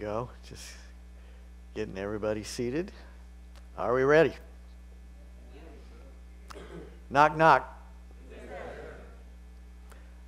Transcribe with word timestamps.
go. 0.00 0.30
Just 0.48 0.64
getting 1.74 1.98
everybody 1.98 2.42
seated. 2.42 2.90
Are 3.76 3.92
we 3.92 4.02
ready? 4.02 4.32
Knock, 7.10 7.36
knock. 7.36 7.76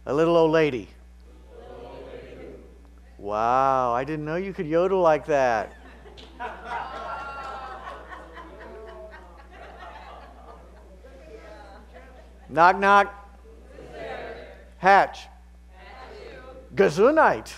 A 0.04 0.12
little 0.12 0.36
old 0.36 0.50
lady. 0.50 0.90
Wow, 3.16 3.94
I 3.94 4.04
didn't 4.04 4.26
know 4.26 4.36
you 4.36 4.52
could 4.52 4.66
yodel 4.66 5.00
like 5.00 5.24
that. 5.26 5.72
knock, 12.50 12.78
knock. 12.78 13.14
Hatch. 14.76 15.28
Gesundheit. 16.74 17.52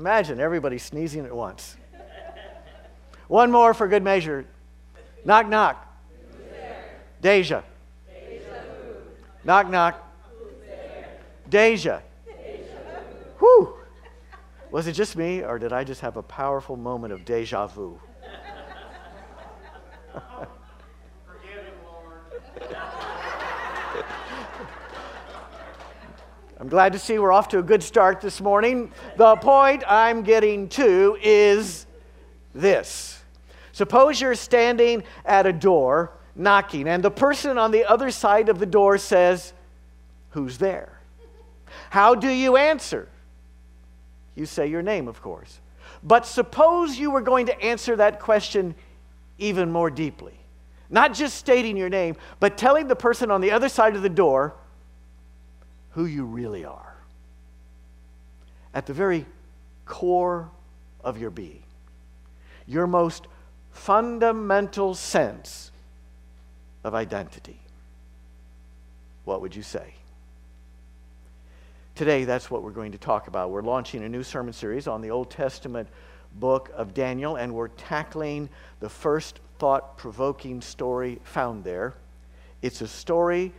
Imagine 0.00 0.40
everybody 0.40 0.78
sneezing 0.78 1.26
at 1.26 1.36
once. 1.36 1.76
One 3.28 3.50
more 3.50 3.74
for 3.74 3.86
good 3.86 4.02
measure. 4.02 4.46
Knock, 5.26 5.46
knock. 5.46 5.86
Deja. 7.20 7.62
Knock, 9.44 9.68
knock. 9.68 10.02
Deja. 11.50 12.00
Whew. 13.40 13.74
Was 14.70 14.86
it 14.86 14.94
just 14.94 15.16
me, 15.16 15.44
or 15.44 15.58
did 15.58 15.74
I 15.74 15.84
just 15.84 16.00
have 16.00 16.16
a 16.16 16.22
powerful 16.22 16.76
moment 16.76 17.12
of 17.12 17.26
deja 17.26 17.66
vu? 17.66 18.00
I'm 26.60 26.68
glad 26.68 26.92
to 26.92 26.98
see 26.98 27.18
we're 27.18 27.32
off 27.32 27.48
to 27.48 27.58
a 27.58 27.62
good 27.62 27.82
start 27.82 28.20
this 28.20 28.38
morning. 28.38 28.92
The 29.16 29.34
point 29.36 29.82
I'm 29.88 30.22
getting 30.22 30.68
to 30.70 31.16
is 31.22 31.86
this. 32.54 33.22
Suppose 33.72 34.20
you're 34.20 34.34
standing 34.34 35.04
at 35.24 35.46
a 35.46 35.54
door 35.54 36.12
knocking, 36.36 36.86
and 36.86 37.02
the 37.02 37.10
person 37.10 37.56
on 37.56 37.70
the 37.70 37.86
other 37.86 38.10
side 38.10 38.50
of 38.50 38.58
the 38.58 38.66
door 38.66 38.98
says, 38.98 39.54
Who's 40.32 40.58
there? 40.58 41.00
How 41.88 42.14
do 42.14 42.28
you 42.28 42.58
answer? 42.58 43.08
You 44.34 44.44
say 44.44 44.66
your 44.66 44.82
name, 44.82 45.08
of 45.08 45.22
course. 45.22 45.60
But 46.02 46.26
suppose 46.26 46.98
you 46.98 47.10
were 47.10 47.22
going 47.22 47.46
to 47.46 47.58
answer 47.62 47.96
that 47.96 48.20
question 48.20 48.74
even 49.38 49.72
more 49.72 49.88
deeply. 49.88 50.38
Not 50.90 51.14
just 51.14 51.38
stating 51.38 51.78
your 51.78 51.88
name, 51.88 52.16
but 52.38 52.58
telling 52.58 52.86
the 52.86 52.96
person 52.96 53.30
on 53.30 53.40
the 53.40 53.50
other 53.50 53.70
side 53.70 53.96
of 53.96 54.02
the 54.02 54.10
door 54.10 54.56
who 55.90 56.04
you 56.04 56.24
really 56.24 56.64
are. 56.64 56.96
At 58.72 58.86
the 58.86 58.92
very 58.92 59.26
core 59.86 60.50
of 61.02 61.18
your 61.18 61.30
being, 61.30 61.62
your 62.66 62.86
most 62.86 63.26
fundamental 63.72 64.94
sense 64.94 65.70
of 66.84 66.94
identity. 66.94 67.58
What 69.24 69.40
would 69.40 69.54
you 69.54 69.62
say? 69.62 69.94
Today, 71.94 72.24
that's 72.24 72.50
what 72.50 72.62
we're 72.62 72.70
going 72.70 72.92
to 72.92 72.98
talk 72.98 73.28
about. 73.28 73.50
We're 73.50 73.62
launching 73.62 74.04
a 74.04 74.08
new 74.08 74.22
sermon 74.22 74.52
series 74.52 74.86
on 74.86 75.02
the 75.02 75.10
Old 75.10 75.30
Testament 75.30 75.88
book 76.34 76.70
of 76.74 76.94
Daniel, 76.94 77.36
and 77.36 77.54
we're 77.54 77.68
tackling 77.68 78.48
the 78.78 78.88
first 78.88 79.40
thought 79.58 79.98
provoking 79.98 80.62
story 80.62 81.20
found 81.24 81.64
there. 81.64 81.94
It's 82.62 82.80
a 82.80 82.88
story 82.88 83.52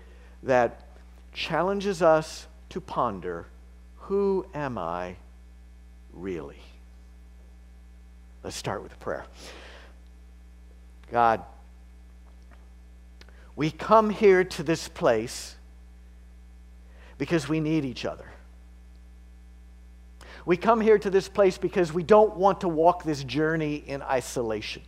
that 0.44 0.88
challenges 1.34 2.02
us 2.02 2.48
to 2.70 2.82
ponder 2.82 3.48
who 3.98 4.46
am 4.54 4.78
I 4.78 5.16
really? 6.14 6.60
Let's 8.44 8.56
start 8.56 8.84
with 8.84 8.94
a 8.94 8.98
prayer. 8.98 9.26
God, 11.12 11.42
we 13.56 13.70
come 13.70 14.10
here 14.10 14.44
to 14.44 14.64
this 14.64 14.88
place 14.88 15.56
because 17.18 17.48
we 17.48 17.60
need 17.60 17.86
each 17.86 18.06
other. 18.06 18.26
We 20.46 20.58
come 20.58 20.82
here 20.82 20.98
to 20.98 21.10
this 21.10 21.30
place 21.30 21.58
because 21.58 21.94
we 21.94 22.04
don't 22.04 22.36
want 22.36 22.62
to 22.62 22.68
walk 22.68 23.04
this 23.04 23.24
journey 23.24 23.76
in 23.76 24.02
isolation. 24.02 24.82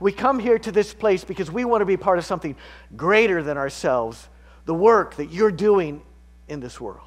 We 0.00 0.12
come 0.12 0.38
here 0.38 0.58
to 0.58 0.72
this 0.72 0.94
place 0.94 1.24
because 1.24 1.50
we 1.50 1.64
want 1.64 1.82
to 1.82 1.86
be 1.86 1.96
part 1.96 2.18
of 2.18 2.24
something 2.24 2.56
greater 2.96 3.42
than 3.42 3.56
ourselves, 3.56 4.28
the 4.64 4.74
work 4.74 5.16
that 5.16 5.30
you're 5.30 5.50
doing 5.50 6.02
in 6.48 6.60
this 6.60 6.80
world. 6.80 7.02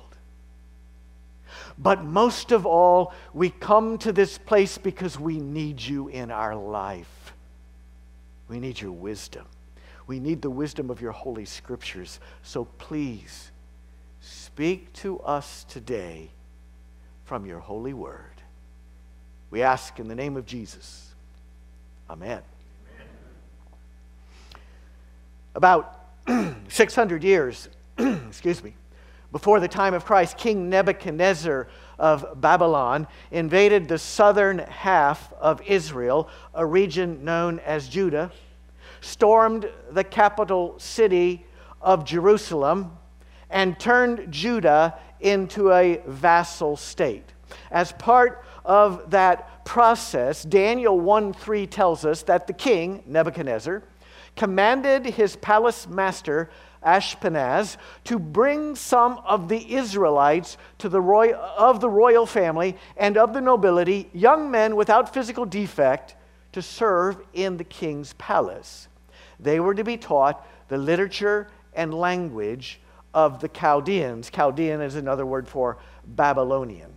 But 1.78 2.03
most 2.03 2.52
of 2.52 2.66
all, 2.66 3.14
we 3.34 3.50
come 3.50 3.97
to 4.00 4.12
this 4.12 4.38
place 4.38 4.78
because 4.78 5.19
we 5.19 5.40
need 5.40 5.81
you 5.81 6.08
in 6.08 6.31
our 6.31 6.56
life. 6.56 7.34
We 8.47 8.59
need 8.59 8.80
your 8.80 8.92
wisdom. 8.92 9.46
We 10.08 10.19
need 10.19 10.42
the 10.42 10.50
wisdom 10.50 10.90
of 10.90 11.02
your 11.02 11.12
holy 11.12 11.46
scriptures. 11.46 12.19
So 12.44 12.66
please 12.66 13.52
speak 14.19 14.92
to 14.94 15.19
us 15.22 15.66
today 15.69 16.30
from 17.25 17.46
your 17.46 17.59
holy 17.59 17.94
word. 17.94 18.25
We 19.50 19.62
ask 19.62 20.00
in 20.00 20.08
the 20.08 20.16
name 20.16 20.38
of 20.38 20.46
Jesus. 20.46 21.13
Amen. 22.09 22.42
About 25.56 26.07
600 26.69 27.23
years, 27.23 27.69
excuse 27.97 28.63
me, 28.63 28.73
before 29.31 29.59
the 29.59 29.67
time 29.67 29.94
of 29.94 30.06
Christ, 30.06 30.38
King 30.38 30.69
Nebuchadnezzar 30.69 31.67
of 31.97 32.41
Babylon 32.41 33.07
invaded 33.31 33.88
the 33.88 33.97
southern 33.97 34.59
half 34.59 35.31
of 35.34 35.62
Israel, 35.62 36.29
a 36.53 36.66
region 36.66 37.23
known 37.23 37.59
as 37.59 37.88
Judah, 37.88 38.31
stormed 39.00 39.69
the 39.91 40.03
capital 40.03 40.75
city 40.79 41.45
of 41.81 42.06
Jerusalem, 42.06 42.97
and 43.50 43.79
turned 43.79 44.31
Judah 44.31 44.97
into 45.19 45.72
a 45.72 46.01
vassal 46.06 46.75
state. 46.75 47.33
As 47.72 47.91
part 47.94 48.44
of 48.66 49.12
that 49.12 49.66
process, 49.66 50.44
Daniel 50.44 51.00
1 51.00 51.33
3 51.33 51.68
tells 51.68 52.06
us 52.06 52.23
that 52.23 52.47
the 52.47 52.53
king, 52.53 53.03
Nebuchadnezzar, 53.06 53.83
commanded 54.36 55.06
his 55.06 55.36
palace 55.36 55.88
master, 55.88 56.50
Ashpenaz, 56.84 57.78
to 58.06 58.18
bring 58.18 58.75
some 58.75 59.19
of 59.25 59.50
the 59.50 59.75
Israelites 59.75 60.58
to 60.80 60.90
the 60.90 61.02
roy- 61.02 61.34
of 61.34 61.80
the 61.80 61.90
royal 61.90 62.25
family 62.25 62.78
and 62.97 63.18
of 63.18 63.34
the 63.34 63.42
nobility, 63.42 64.09
young 64.14 64.50
men 64.50 64.75
without 64.75 65.14
physical 65.14 65.46
defect, 65.46 66.16
to 66.53 66.62
serve 66.62 67.18
in 67.34 67.58
the 67.58 67.64
king's 67.64 68.14
palace. 68.14 68.88
They 69.40 69.59
were 69.59 69.75
to 69.75 69.84
be 69.84 69.97
taught 69.97 70.46
the 70.68 70.78
literature 70.78 71.48
and 71.74 71.94
language 71.94 72.80
of 73.13 73.40
the 73.40 73.48
Chaldeans. 73.48 74.30
Chaldean 74.30 74.81
is 74.81 74.96
another 74.96 75.25
word 75.25 75.48
for 75.48 75.78
Babylonian. 76.06 76.92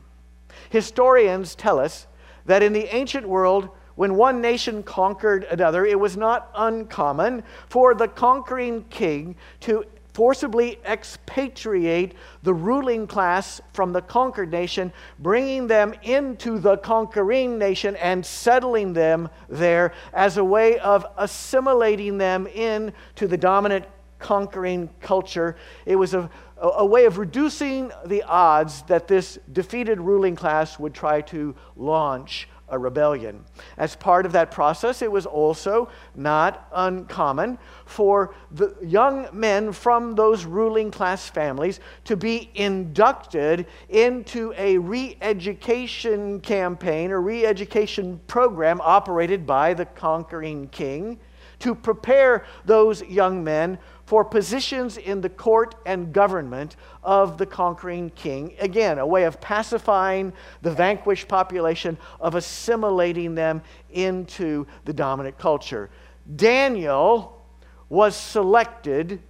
Historians 0.71 1.55
tell 1.55 1.79
us 1.79 2.07
that 2.47 2.63
in 2.63 2.73
the 2.73 2.95
ancient 2.95 3.29
world, 3.29 3.69
when 3.97 4.17
one 4.17 4.41
nation 4.41 4.83
conquered 4.83 5.45
another, 5.45 5.87
it 5.87 5.99
was 5.99 6.17
not 6.17 6.51
uncommon 6.55 7.43
for 7.69 7.95
the 7.95 8.09
conquering 8.09 8.85
king 8.91 9.37
to 9.61 9.85
forcibly 10.15 10.79
expatriate 10.87 12.15
the 12.45 12.55
ruling 12.55 13.07
class 13.07 13.61
from 13.73 13.93
the 13.93 14.01
conquered 14.01 14.51
nation, 14.51 14.93
bringing 15.19 15.67
them 15.67 15.93
into 16.05 16.59
the 16.59 16.77
conquering 16.79 17.59
nation 17.59 17.97
and 17.97 18.25
settling 18.25 18.93
them 18.93 19.29
there 19.49 19.93
as 20.13 20.37
a 20.37 20.45
way 20.45 20.79
of 20.79 21.05
assimilating 21.19 22.17
them 22.17 22.47
into 22.47 23.27
the 23.27 23.37
dominant 23.37 23.85
conquering 24.21 24.89
culture. 25.01 25.57
It 25.85 25.97
was 25.97 26.15
a, 26.15 26.31
a 26.57 26.87
way 26.87 27.05
of 27.07 27.19
reducing 27.19 27.91
the 28.07 28.23
odds 28.23 28.83
that 28.83 29.09
this 29.09 29.39
defeated 29.53 30.01
ruling 30.01 30.37
class 30.37 30.79
would 30.79 30.95
try 30.95 31.21
to 31.23 31.57
launch 31.77 32.49
a 32.69 32.79
rebellion. 32.79 33.45
As 33.77 33.95
part 33.95 34.27
of 34.27 34.33
that 34.33 34.51
process, 34.51 35.03
it 35.03 35.11
was 35.11 35.27
also 35.27 35.89
not 36.15 36.69
uncommon 36.73 37.59
for 37.85 38.35
the 38.51 38.75
young 38.83 39.29
men 39.33 39.73
from 39.73 40.15
those 40.15 40.45
ruling 40.45 40.91
class 40.91 41.29
families 41.29 41.81
to 42.05 42.17
be 42.17 42.51
inducted 42.55 43.67
into 43.89 44.55
a 44.57 44.79
re 44.79 45.17
education 45.21 46.41
campaign 46.41 47.11
or 47.11 47.21
re 47.21 47.45
education 47.45 48.21
program 48.27 48.81
operated 48.83 49.47
by 49.47 49.75
the 49.75 49.85
conquering 49.85 50.69
king 50.69 51.19
to 51.61 51.75
prepare 51.75 52.45
those 52.65 53.03
young 53.03 53.43
men 53.43 53.79
for 54.07 54.25
positions 54.25 54.97
in 54.97 55.21
the 55.21 55.29
court 55.29 55.75
and 55.87 56.13
government 56.13 56.77
of 57.03 57.39
the 57.39 57.47
conquering 57.47 58.11
king. 58.11 58.55
Again, 58.61 58.99
a 58.99 59.07
way 59.07 59.25
of 59.25 59.41
pacifying 59.41 60.33
the 60.63 60.71
vanquished 60.71 61.29
population, 61.29 61.97
of 62.21 62.35
assimilating 62.35 63.35
them 63.35 63.63
into 63.93 64.67
the 64.85 64.93
dominant 64.93 65.39
culture. 65.39 65.91
Daniel 66.37 67.43
was 67.89 68.17
selected 68.17 69.21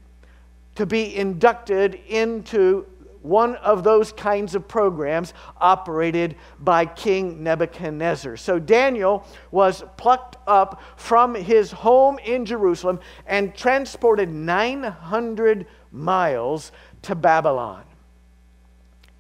to 0.75 0.87
be 0.87 1.15
inducted 1.17 2.01
into 2.09 2.87
one 3.25 3.57
of 3.57 3.83
those 3.83 4.13
kinds 4.13 4.55
of 4.55 4.69
programs 4.69 5.33
operated 5.59 6.37
by 6.61 6.85
King 6.85 7.43
Nebuchadnezzar. 7.43 8.37
So 8.37 8.59
Daniel 8.59 9.27
was 9.51 9.83
plucked 9.97 10.37
up 10.47 10.83
from 10.97 11.35
his 11.35 11.73
home 11.73 12.19
in 12.19 12.45
Jerusalem 12.45 13.01
and 13.27 13.55
transported 13.55 14.29
900 14.29 15.67
miles 15.91 16.71
to 17.01 17.15
Babylon. 17.15 17.85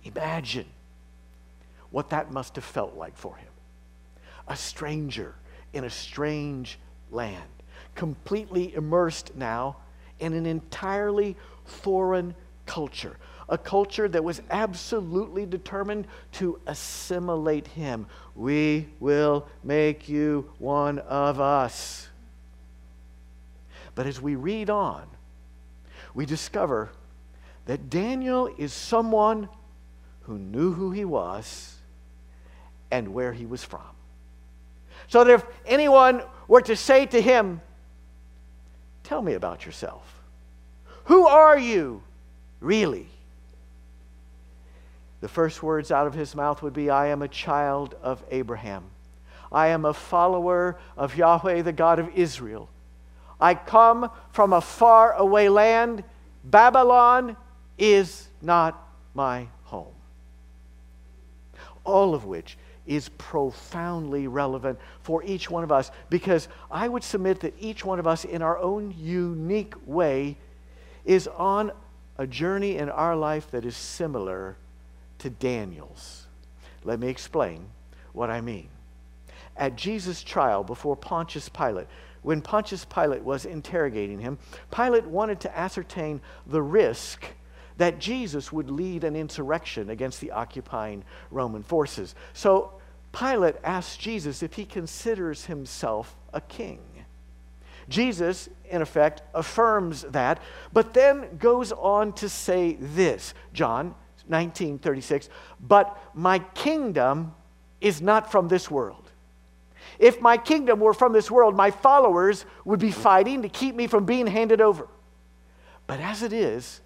Imagine 0.05 0.67
what 1.91 2.11
that 2.11 2.31
must 2.31 2.57
have 2.57 2.65
felt 2.65 2.95
like 2.97 3.17
for 3.17 3.37
him. 3.37 3.49
A 4.49 4.57
stranger 4.57 5.35
in 5.73 5.85
a 5.85 5.91
strange 5.91 6.79
land, 7.11 7.43
completely 7.95 8.75
immersed 8.75 9.35
now 9.35 9.79
in 10.21 10.35
an 10.35 10.45
entirely 10.45 11.37
foreign 11.65 12.35
culture, 12.67 13.17
a 13.49 13.59
culture 13.59 14.09
that 14.09 14.25
was 14.25 14.41
absolutely 14.51 15.47
determined 15.47 16.07
to 16.33 16.61
assimilate 16.67 17.67
him. 17.69 18.07
We 18.35 18.89
will 19.01 19.47
make 19.63 20.09
you 20.09 20.51
one 20.59 20.99
of 21.01 21.41
us. 21.41 22.09
But 23.95 24.07
as 24.07 24.21
we 24.21 24.35
read 24.35 24.71
on, 24.71 25.07
we 26.15 26.27
discover 26.27 26.91
that 27.67 27.91
Daniel 27.91 28.53
is 28.59 28.73
someone 28.73 29.49
who 30.23 30.39
knew 30.39 30.73
who 30.73 30.91
he 30.91 31.05
was 31.05 31.77
and 32.91 33.13
where 33.15 33.33
he 33.33 33.47
was 33.47 33.63
from. 33.63 33.81
So 35.09 35.23
that 35.25 35.33
if 35.33 35.45
anyone 35.67 36.23
were 36.49 36.63
to 36.63 36.77
say 36.77 37.07
to 37.07 37.21
him, 37.21 37.61
Tell 39.05 39.21
me 39.21 39.35
about 39.35 39.65
yourself. 39.67 40.03
Who 41.05 41.27
are 41.27 41.59
you 41.59 42.03
really? 42.61 43.07
The 45.25 45.29
first 45.29 45.63
words 45.63 45.91
out 45.91 46.07
of 46.07 46.13
his 46.13 46.35
mouth 46.35 46.61
would 46.61 46.75
be, 46.75 46.91
I 46.91 47.07
am 47.07 47.23
a 47.23 47.29
child 47.29 47.95
of 48.03 48.23
Abraham. 48.31 48.85
I 49.51 49.69
am 49.69 49.87
a 49.87 49.95
follower 49.95 50.79
of 50.99 51.17
Yahweh, 51.17 51.63
the 51.63 51.73
God 51.73 51.99
of 51.99 52.11
Israel. 52.15 52.69
I 53.41 53.55
come 53.55 54.11
from 54.33 54.53
a 54.53 54.61
far 54.61 55.15
away 55.15 55.49
land. 55.49 56.05
Babylon 56.45 57.39
is 57.79 58.29
not 58.43 58.87
my 59.15 59.49
home. 59.63 59.95
All 61.85 62.15
of 62.15 62.27
which 62.27 62.59
is 62.87 63.09
profoundly 63.09 64.29
relevant 64.29 64.79
for 65.01 65.25
each 65.25 65.49
one 65.49 65.65
of 65.65 65.73
us 65.73 65.91
because 66.11 66.49
I 66.71 66.87
would 66.87 67.03
submit 67.03 67.41
that 67.41 67.55
each 67.59 67.83
one 67.83 67.99
of 67.99 68.07
us, 68.07 68.27
in 68.27 68.43
our 68.43 68.59
own 68.59 68.95
unique 68.99 69.73
way, 69.87 70.37
is 71.07 71.27
on 71.29 71.73
a 72.19 72.27
journey 72.27 72.77
in 72.77 72.91
our 72.91 73.17
life 73.17 73.51
that 73.53 73.65
is 73.65 73.75
similar 73.75 74.59
to 75.25 75.31
Daniel's. 75.31 76.27
Let 76.85 77.01
me 77.01 77.09
explain 77.09 77.65
what 78.13 78.29
I 78.29 78.43
mean. 78.43 78.69
At 79.57 79.75
Jesus' 79.75 80.23
trial 80.23 80.63
before 80.63 80.97
Pontius 80.97 81.49
Pilate, 81.49 81.87
when 82.21 82.43
Pontius 82.43 82.85
Pilate 82.85 83.23
was 83.23 83.47
interrogating 83.47 84.19
him, 84.19 84.37
Pilate 84.71 85.07
wanted 85.07 85.41
to 85.41 85.59
ascertain 85.59 86.21
the 86.47 86.61
risk 86.61 87.25
that 87.79 87.99
Jesus 87.99 88.53
would 88.53 88.71
lead 88.71 89.03
an 89.03 89.17
insurrection 89.17 89.89
against 89.89 90.21
the 90.21 90.31
occupying 90.31 91.03
Roman 91.31 91.63
forces. 91.63 92.15
So 92.35 92.75
Pilate 93.19 93.57
asked 93.65 94.01
Jesus 94.01 94.43
if 94.43 94.53
he 94.53 94.67
considers 94.67 95.47
himself 95.47 96.15
a 96.35 96.43
king. 96.43 96.81
Jesus, 97.89 98.51
in 98.69 98.83
effect, 98.83 99.23
affirms 99.33 100.03
that, 100.03 100.39
but 100.75 100.93
then 100.93 101.39
goes 101.39 101.73
on 101.73 102.13
to 102.15 102.29
say 102.29 102.75
this 102.75 103.33
John 103.55 103.95
19 104.29 104.79
36, 104.79 105.29
but 105.61 105.99
my 106.15 106.39
kingdom 106.39 107.35
is 107.81 108.01
not 108.01 108.31
from 108.31 108.49
this 108.49 108.71
world. 108.71 109.11
If 109.99 110.21
my 110.21 110.37
kingdom 110.37 110.81
were 110.81 110.95
from 110.95 111.13
this 111.13 111.31
world, 111.31 111.57
my 111.57 111.71
followers 111.71 112.47
would 112.65 112.81
be 112.81 112.91
fighting 112.91 113.43
to 113.43 113.49
keep 113.49 113.75
me 113.75 113.87
from 113.87 114.05
being 114.05 114.27
handed 114.27 114.61
over. 114.61 114.89
But 115.87 116.01
as 116.01 116.23
it 116.23 116.33
is, 116.33 116.81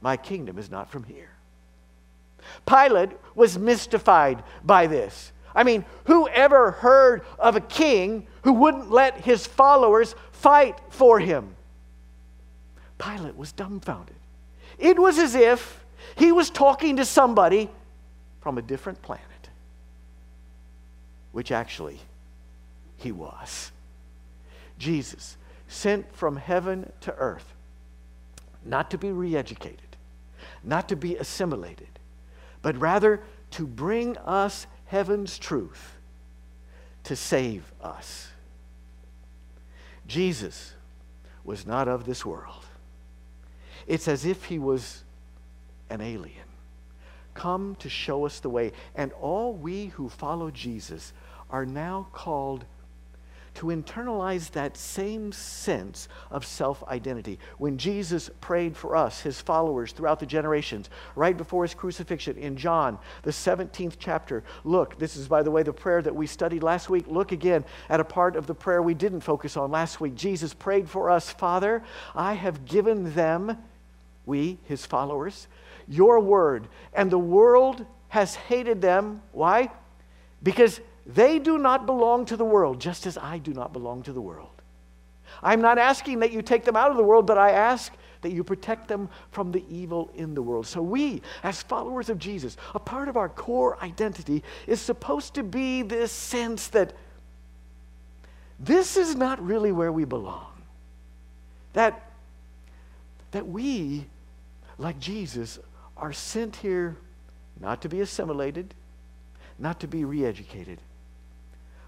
my 0.00 0.16
kingdom 0.16 0.58
is 0.58 0.70
not 0.70 0.90
from 0.90 1.04
here. 1.04 1.30
Pilate 2.66 3.10
was 3.34 3.58
mystified 3.58 4.42
by 4.64 4.86
this. 4.86 5.32
I 5.54 5.64
mean, 5.64 5.84
who 6.04 6.28
ever 6.28 6.72
heard 6.72 7.24
of 7.38 7.56
a 7.56 7.60
king 7.60 8.26
who 8.42 8.52
wouldn't 8.52 8.90
let 8.90 9.20
his 9.20 9.46
followers 9.46 10.14
fight 10.32 10.78
for 10.90 11.20
him? 11.20 11.54
Pilate 12.98 13.36
was 13.36 13.52
dumbfounded. 13.52 14.16
It 14.78 14.98
was 14.98 15.18
as 15.18 15.34
if 15.34 15.81
he 16.16 16.32
was 16.32 16.50
talking 16.50 16.96
to 16.96 17.04
somebody 17.04 17.68
from 18.40 18.58
a 18.58 18.62
different 18.62 19.00
planet, 19.02 19.24
which 21.32 21.52
actually 21.52 22.00
he 22.96 23.12
was. 23.12 23.72
Jesus, 24.78 25.36
sent 25.68 26.14
from 26.14 26.36
heaven 26.36 26.92
to 27.00 27.14
earth, 27.14 27.54
not 28.64 28.90
to 28.90 28.98
be 28.98 29.10
re 29.10 29.36
educated, 29.36 29.96
not 30.62 30.88
to 30.88 30.96
be 30.96 31.16
assimilated, 31.16 31.88
but 32.62 32.76
rather 32.78 33.22
to 33.52 33.66
bring 33.66 34.16
us 34.18 34.66
heaven's 34.86 35.38
truth 35.38 35.96
to 37.04 37.16
save 37.16 37.72
us. 37.82 38.28
Jesus 40.06 40.74
was 41.44 41.66
not 41.66 41.88
of 41.88 42.04
this 42.04 42.24
world. 42.24 42.64
It's 43.86 44.06
as 44.06 44.24
if 44.24 44.44
he 44.44 44.58
was 44.58 45.02
an 45.92 46.00
alien, 46.00 46.46
come 47.34 47.76
to 47.76 47.88
show 47.88 48.24
us 48.24 48.40
the 48.40 48.48
way. 48.48 48.72
And 48.94 49.12
all 49.12 49.52
we 49.52 49.86
who 49.86 50.08
follow 50.08 50.50
Jesus 50.50 51.12
are 51.50 51.66
now 51.66 52.08
called 52.12 52.64
to 53.54 53.66
internalize 53.66 54.50
that 54.52 54.76
same 54.76 55.30
sense 55.30 56.08
of 56.30 56.46
self 56.46 56.82
identity. 56.84 57.38
When 57.58 57.76
Jesus 57.76 58.30
prayed 58.40 58.76
for 58.76 58.96
us, 58.96 59.20
his 59.20 59.40
followers, 59.40 59.92
throughout 59.92 60.20
the 60.20 60.26
generations, 60.26 60.88
right 61.14 61.36
before 61.36 61.64
his 61.64 61.74
crucifixion 61.74 62.38
in 62.38 62.56
John, 62.56 62.98
the 63.22 63.30
17th 63.30 63.96
chapter, 63.98 64.42
look, 64.64 64.98
this 64.98 65.16
is, 65.16 65.28
by 65.28 65.42
the 65.42 65.50
way, 65.50 65.62
the 65.62 65.72
prayer 65.72 66.00
that 66.02 66.14
we 66.14 66.26
studied 66.26 66.62
last 66.62 66.88
week. 66.88 67.04
Look 67.08 67.32
again 67.32 67.64
at 67.88 68.00
a 68.00 68.04
part 68.04 68.36
of 68.36 68.46
the 68.46 68.54
prayer 68.54 68.80
we 68.80 68.94
didn't 68.94 69.20
focus 69.20 69.56
on 69.56 69.70
last 69.70 70.00
week. 70.00 70.14
Jesus 70.14 70.54
prayed 70.54 70.88
for 70.88 71.10
us, 71.10 71.30
Father, 71.30 71.82
I 72.14 72.34
have 72.34 72.64
given 72.64 73.14
them, 73.14 73.58
we, 74.24 74.58
his 74.64 74.86
followers, 74.86 75.46
your 75.88 76.20
word, 76.20 76.68
and 76.94 77.10
the 77.10 77.18
world 77.18 77.84
has 78.08 78.34
hated 78.34 78.80
them. 78.80 79.22
Why? 79.32 79.70
Because 80.42 80.80
they 81.06 81.38
do 81.38 81.58
not 81.58 81.86
belong 81.86 82.26
to 82.26 82.36
the 82.36 82.44
world, 82.44 82.80
just 82.80 83.06
as 83.06 83.18
I 83.18 83.38
do 83.38 83.52
not 83.52 83.72
belong 83.72 84.02
to 84.04 84.12
the 84.12 84.20
world. 84.20 84.48
I'm 85.42 85.60
not 85.60 85.78
asking 85.78 86.20
that 86.20 86.32
you 86.32 86.42
take 86.42 86.64
them 86.64 86.76
out 86.76 86.90
of 86.90 86.96
the 86.96 87.02
world, 87.02 87.26
but 87.26 87.38
I 87.38 87.50
ask 87.50 87.92
that 88.20 88.32
you 88.32 88.44
protect 88.44 88.88
them 88.88 89.08
from 89.30 89.50
the 89.50 89.64
evil 89.68 90.10
in 90.14 90.34
the 90.34 90.42
world. 90.42 90.66
So, 90.66 90.80
we, 90.80 91.22
as 91.42 91.62
followers 91.62 92.08
of 92.08 92.18
Jesus, 92.18 92.56
a 92.74 92.78
part 92.78 93.08
of 93.08 93.16
our 93.16 93.28
core 93.28 93.82
identity 93.82 94.42
is 94.66 94.80
supposed 94.80 95.34
to 95.34 95.42
be 95.42 95.82
this 95.82 96.12
sense 96.12 96.68
that 96.68 96.92
this 98.60 98.96
is 98.96 99.16
not 99.16 99.44
really 99.44 99.72
where 99.72 99.90
we 99.90 100.04
belong. 100.04 100.46
That, 101.72 102.12
that 103.32 103.48
we, 103.48 104.06
like 104.78 105.00
Jesus, 105.00 105.58
are 106.02 106.12
sent 106.12 106.56
here 106.56 106.96
not 107.60 107.80
to 107.80 107.88
be 107.88 108.00
assimilated, 108.00 108.74
not 109.56 109.78
to 109.80 109.86
be 109.86 110.04
re 110.04 110.24
educated, 110.26 110.80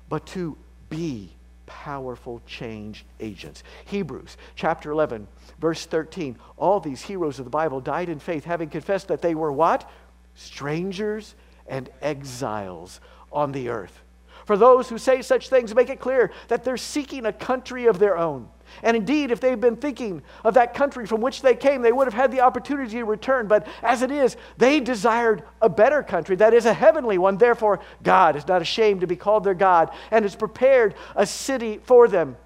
but 0.09 0.25
to 0.25 0.57
be 0.89 1.33
powerful 1.67 2.41
change 2.47 3.05
agents. 3.19 3.65
Hebrews 3.87 4.37
chapter 4.55 4.93
11, 4.93 5.27
verse 5.61 5.85
13. 5.87 6.39
All 6.57 6.79
these 6.79 7.03
heroes 7.03 7.41
of 7.41 7.45
the 7.45 7.51
Bible 7.51 7.81
died 7.81 8.09
in 8.09 8.21
faith, 8.21 8.45
having 8.45 8.69
confessed 8.69 9.09
that 9.09 9.21
they 9.21 9.35
were 9.35 9.51
what? 9.51 9.91
Strangers 10.37 11.35
and 11.67 11.91
exiles 12.01 13.01
on 13.33 13.51
the 13.51 13.69
earth. 13.69 14.01
For 14.45 14.57
those 14.57 14.89
who 14.89 14.99
say 14.99 15.23
such 15.23 15.49
things, 15.49 15.75
make 15.75 15.91
it 15.91 15.99
clear 15.99 16.31
that 16.47 16.63
they're 16.63 16.77
seeking 16.77 17.27
a 17.27 17.33
country 17.33 17.87
of 17.87 17.99
their 17.99 18.17
own. 18.17 18.49
And 18.83 18.97
indeed, 18.97 19.31
if 19.31 19.41
they'd 19.41 19.61
been 19.61 19.77
thinking 19.77 20.23
of 20.45 20.55
that 20.55 20.75
country 20.75 21.07
from 21.07 21.21
which 21.21 21.43
they 21.43 21.55
came, 21.55 21.83
they 21.83 21.93
would 21.93 22.07
have 22.07 22.15
had 22.15 22.33
the 22.33 22.41
opportunity 22.41 22.97
to 22.97 23.05
return. 23.05 23.47
But 23.49 23.67
as 23.83 24.03
it 24.03 24.11
is, 24.11 24.37
they 24.57 24.81
desired 24.81 25.43
a 25.63 25.69
better 25.69 26.03
country, 26.03 26.37
that 26.37 26.55
is, 26.55 26.67
a 26.67 26.75
heavenly 26.75 27.19
one. 27.19 27.39
Therefore, 27.39 27.81
God 28.03 28.37
is 28.37 28.47
not 28.47 28.63
ashamed 28.63 29.01
to 29.03 29.07
be 29.07 29.17
called 29.17 29.45
their 29.45 29.55
God 29.55 29.91
and 30.11 30.25
has 30.25 30.37
prepared 30.37 30.95
a 31.17 31.27
city 31.27 31.81
for 31.85 32.09
them. 32.09 32.37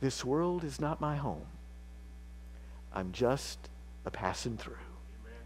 This 0.00 0.24
world 0.24 0.64
is 0.64 0.80
not 0.80 1.00
my 1.00 1.16
home. 1.16 1.46
I'm 2.94 3.12
just 3.12 3.58
a 4.04 4.10
passing 4.10 4.56
through. 4.56 4.74
Amen. 5.24 5.40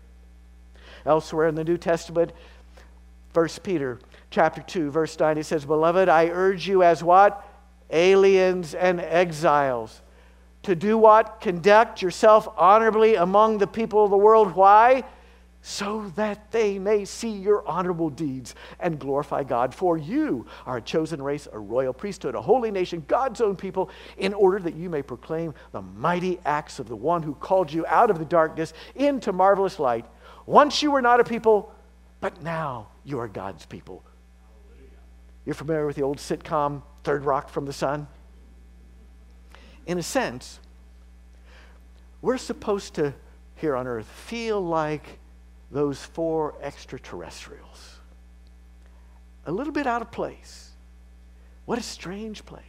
Elsewhere 1.07 1.49
in 1.49 1.55
the 1.55 1.65
New 1.65 1.79
Testament, 1.79 2.33
1 3.33 3.49
Peter 3.63 3.99
chapter 4.31 4.61
2, 4.61 4.91
verse 4.91 5.19
9, 5.19 5.37
he 5.37 5.43
says, 5.43 5.65
Beloved, 5.65 6.09
I 6.09 6.29
urge 6.29 6.67
you 6.67 6.83
as 6.83 7.03
what? 7.03 7.47
Aliens 7.91 8.75
and 8.75 9.01
exiles. 9.01 10.03
to 10.63 10.75
do 10.75 10.99
what? 10.99 11.41
Conduct 11.41 12.03
yourself 12.03 12.49
honorably 12.57 13.15
among 13.15 13.59
the 13.59 13.67
people 13.67 14.05
of 14.05 14.11
the 14.11 14.17
world. 14.17 14.55
Why? 14.55 15.05
So 15.63 16.11
that 16.17 16.51
they 16.53 16.79
may 16.79 17.05
see 17.05 17.31
your 17.31 17.67
honorable 17.69 18.09
deeds 18.09 18.55
and 18.79 18.99
glorify 18.99 19.43
God. 19.43 19.75
For 19.75 19.99
you 19.99 20.47
are 20.67 20.79
a 20.79 20.83
chosen 20.83 21.21
race, 21.23 21.49
a 21.53 21.59
royal 21.59 21.93
priesthood, 21.93 22.35
a 22.35 22.41
holy 22.41 22.71
nation, 22.71 23.05
God's 23.09 23.41
own 23.41 23.57
people, 23.57 23.91
in 24.17 24.33
order 24.33 24.59
that 24.59 24.75
you 24.75 24.89
may 24.89 25.03
proclaim 25.03 25.55
the 25.73 25.83
mighty 25.83 26.39
acts 26.45 26.79
of 26.79 26.89
the 26.89 26.97
one 26.97 27.23
who 27.23 27.35
called 27.35 27.73
you 27.73 27.85
out 27.87 28.11
of 28.11 28.19
the 28.19 28.25
darkness 28.25 28.73
into 28.95 29.33
marvelous 29.33 29.79
light. 29.79 30.07
Once 30.47 30.83
you 30.83 30.91
were 30.91 31.03
not 31.03 31.21
a 31.21 31.25
people, 31.25 31.73
but 32.21 32.43
now 32.43 32.89
you 33.05 33.19
are 33.19 33.29
God's 33.29 33.67
people. 33.67 34.03
You're 35.45 35.55
familiar 35.55 35.87
with 35.87 35.97
the 35.97 36.03
old 36.03 36.19
sitcom 36.19 36.83
Third 37.05 37.25
Rock 37.25 37.49
from 37.49 37.67
the 37.67 37.73
Sun? 37.73 38.07
in 39.91 39.99
a 39.99 40.03
sense, 40.05 40.61
we're 42.23 42.39
supposed 42.39 42.95
to, 42.95 43.13
here 43.57 43.75
on 43.75 43.89
earth, 43.89 44.07
feel 44.07 44.65
like 44.65 45.19
those 45.71 46.05
four 46.05 46.55
extraterrestrials. 46.63 47.99
A 49.47 49.51
little 49.53 49.73
bit 49.73 49.89
out 49.89 50.01
of 50.01 50.13
place. 50.13 50.71
What 51.65 51.79
a 51.79 51.83
strange 51.83 52.45
place. 52.45 52.63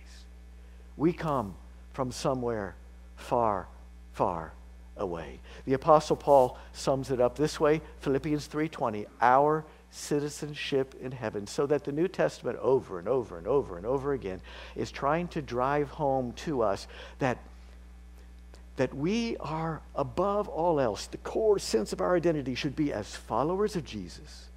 We 0.97 1.13
come 1.13 1.53
from 1.93 2.11
somewhere 2.11 2.75
far, 3.15 3.67
far 4.13 4.53
away. 4.97 5.39
The 5.65 5.73
apostle 5.73 6.15
Paul 6.15 6.57
sums 6.73 7.11
it 7.11 7.19
up 7.19 7.35
this 7.35 7.59
way, 7.59 7.81
Philippians 7.99 8.47
3:20, 8.47 9.05
our 9.21 9.63
citizenship 9.91 10.95
in 11.01 11.11
heaven. 11.11 11.45
So 11.45 11.65
that 11.67 11.83
the 11.83 11.91
New 11.91 12.07
Testament, 12.07 12.57
over 12.59 12.97
and 12.97 13.07
over 13.07 13.37
and 13.37 13.45
over 13.45 13.77
and 13.77 13.85
over 13.85 14.13
again, 14.13 14.41
is 14.75 14.89
trying 14.89 15.27
to 15.29 15.41
drive 15.41 15.89
home 15.89 16.31
to 16.37 16.63
us 16.63 16.87
that, 17.19 17.37
that 18.77 18.93
we 18.93 19.37
are 19.37 19.81
above 19.93 20.47
all 20.47 20.79
else. 20.79 21.05
The 21.07 21.17
core 21.17 21.59
sense 21.59 21.93
of 21.93 22.01
our 22.01 22.15
identity 22.15 22.55
should 22.55 22.75
be 22.75 22.91
as 22.91 23.15
followers 23.15 23.75
of 23.75 23.85
Jesus, 23.85 24.49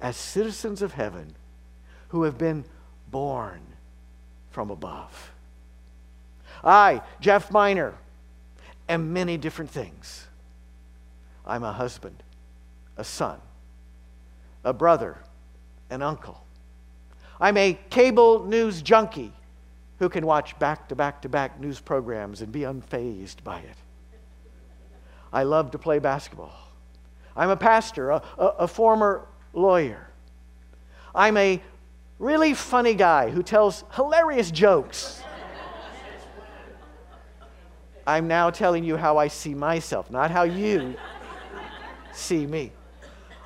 as 0.00 0.16
citizens 0.16 0.80
of 0.80 0.94
heaven 0.94 1.34
who 2.08 2.22
have 2.22 2.38
been 2.38 2.64
born 3.10 3.60
from 4.50 4.70
above. 4.70 5.32
I, 6.62 7.02
Jeff 7.20 7.50
Miner, 7.50 7.94
am 8.88 9.12
many 9.12 9.36
different 9.36 9.70
things. 9.70 10.26
I'm 11.46 11.64
a 11.64 11.72
husband, 11.72 12.22
a 12.96 13.04
son, 13.04 13.40
a 14.64 14.72
brother, 14.72 15.18
an 15.90 16.02
uncle. 16.02 16.44
I'm 17.40 17.56
a 17.56 17.78
cable 17.88 18.44
news 18.44 18.82
junkie 18.82 19.32
who 19.98 20.08
can 20.08 20.26
watch 20.26 20.58
back 20.58 20.88
to 20.88 20.94
back 20.94 21.22
to 21.22 21.28
back 21.28 21.60
news 21.60 21.80
programs 21.80 22.42
and 22.42 22.52
be 22.52 22.60
unfazed 22.60 23.42
by 23.44 23.60
it. 23.60 23.76
I 25.32 25.44
love 25.44 25.70
to 25.72 25.78
play 25.78 25.98
basketball. 25.98 26.54
I'm 27.36 27.50
a 27.50 27.56
pastor, 27.56 28.10
a, 28.10 28.22
a, 28.38 28.44
a 28.46 28.68
former 28.68 29.26
lawyer. 29.54 30.08
I'm 31.14 31.36
a 31.36 31.62
really 32.18 32.54
funny 32.54 32.94
guy 32.94 33.30
who 33.30 33.42
tells 33.42 33.84
hilarious 33.94 34.50
jokes. 34.50 35.22
I'm 38.06 38.26
now 38.26 38.50
telling 38.50 38.84
you 38.84 38.96
how 38.96 39.18
I 39.18 39.28
see 39.28 39.54
myself, 39.54 40.10
not 40.10 40.30
how 40.30 40.42
you 40.42 40.96
see 42.12 42.46
me. 42.46 42.72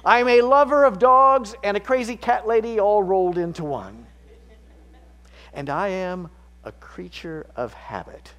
I'm 0.05 0.29
a 0.29 0.43
lover 0.43 0.85
of 0.85 0.99
dogs 0.99 1.55
and 1.63 1.77
a 1.77 1.81
crazy 1.81 2.17
cat 2.17 2.47
lady 2.47 2.79
all 2.79 3.03
rolled 3.03 3.39
into 3.39 3.65
one. 3.65 4.07
And 5.53 5.71
I 5.71 5.89
am 5.89 6.31
a 6.65 6.73
creature 6.73 7.47
of 7.57 7.73
habit 7.73 8.33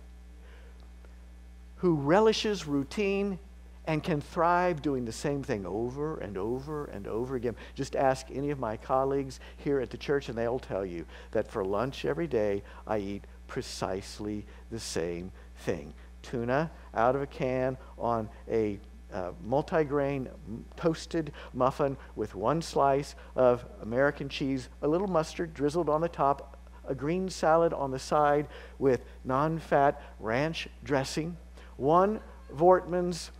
who 1.78 1.96
relishes 1.96 2.68
routine 2.68 3.40
and 3.88 4.04
can 4.04 4.20
thrive 4.20 4.82
doing 4.82 5.06
the 5.06 5.12
same 5.12 5.44
thing 5.44 5.66
over 5.66 6.18
and 6.18 6.38
over 6.38 6.86
and 6.86 7.08
over 7.08 7.36
again. 7.36 7.56
Just 7.76 7.96
ask 7.96 8.28
any 8.32 8.50
of 8.50 8.60
my 8.60 8.78
colleagues 8.78 9.40
here 9.58 9.80
at 9.80 9.92
the 9.92 9.98
church, 9.98 10.28
and 10.30 10.38
they'll 10.38 10.60
tell 10.60 10.86
you 10.86 11.06
that 11.32 11.50
for 11.50 11.64
lunch 11.64 12.06
every 12.06 12.28
day, 12.28 12.64
I 12.88 12.98
eat 12.98 13.26
precisely 13.48 14.46
the 14.72 14.80
same 14.80 15.32
thing 15.60 15.94
tuna 16.24 16.72
out 16.96 17.16
of 17.16 17.22
a 17.22 17.28
can 17.28 17.78
on 18.00 18.28
a 18.50 18.80
uh, 19.16 19.32
multi-grain 19.42 20.28
toasted 20.76 21.32
muffin 21.54 21.96
with 22.18 22.36
one 22.36 22.62
slice 22.62 23.16
of 23.38 23.66
American 23.82 24.28
cheese, 24.28 24.68
a 24.82 24.88
little 24.88 25.08
mustard 25.08 25.54
drizzled 25.54 25.90
on 25.90 26.02
the 26.02 26.10
top, 26.10 26.58
a 26.86 26.94
green 26.94 27.30
salad 27.30 27.72
on 27.72 27.92
the 27.92 27.98
side 27.98 28.48
with 28.78 29.06
non-fat 29.24 30.02
ranch 30.20 30.68
dressing, 30.84 31.38
one 31.78 32.20
Voortman's 32.54 33.32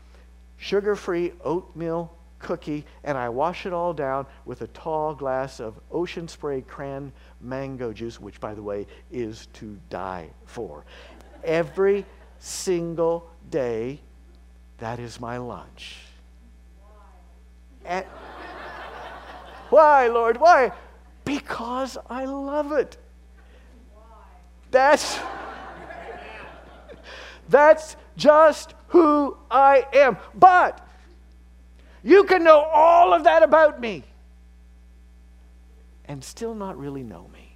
sugar-free 0.56 1.34
oatmeal 1.44 2.16
cookie, 2.40 2.86
and 3.04 3.18
I 3.18 3.28
wash 3.28 3.66
it 3.66 3.74
all 3.74 3.94
down 3.94 4.26
with 4.46 4.62
a 4.62 4.68
tall 4.68 5.14
glass 5.14 5.60
of 5.60 5.78
ocean 5.92 6.30
spray 6.30 6.62
cran 6.62 7.12
mango 7.42 7.92
juice, 7.92 8.20
which, 8.20 8.40
by 8.40 8.54
the 8.54 8.64
way, 8.64 8.88
is 9.12 9.48
to 9.54 9.78
die 9.90 10.30
for. 10.46 10.86
Every 11.44 12.06
single 12.40 13.30
day 13.50 14.00
that 14.78 15.00
is 15.00 15.20
my 15.20 15.38
lunch. 15.38 15.98
And, 17.86 18.06
why, 19.70 20.08
Lord? 20.08 20.38
Why? 20.38 20.72
Because 21.24 21.98
I 22.10 22.26
love 22.26 22.72
it. 22.72 22.98
That's 24.72 25.20
that's 27.48 27.96
just 28.18 28.74
who 28.88 29.38
I 29.50 29.86
am. 29.94 30.18
But 30.34 30.86
you 32.04 32.24
can 32.24 32.44
know 32.44 32.60
all 32.60 33.14
of 33.14 33.24
that 33.24 33.44
about 33.44 33.80
me 33.80 34.04
and 36.06 36.24
still 36.24 36.56
not 36.56 36.78
really 36.78 37.04
know 37.04 37.28
me. 37.34 37.56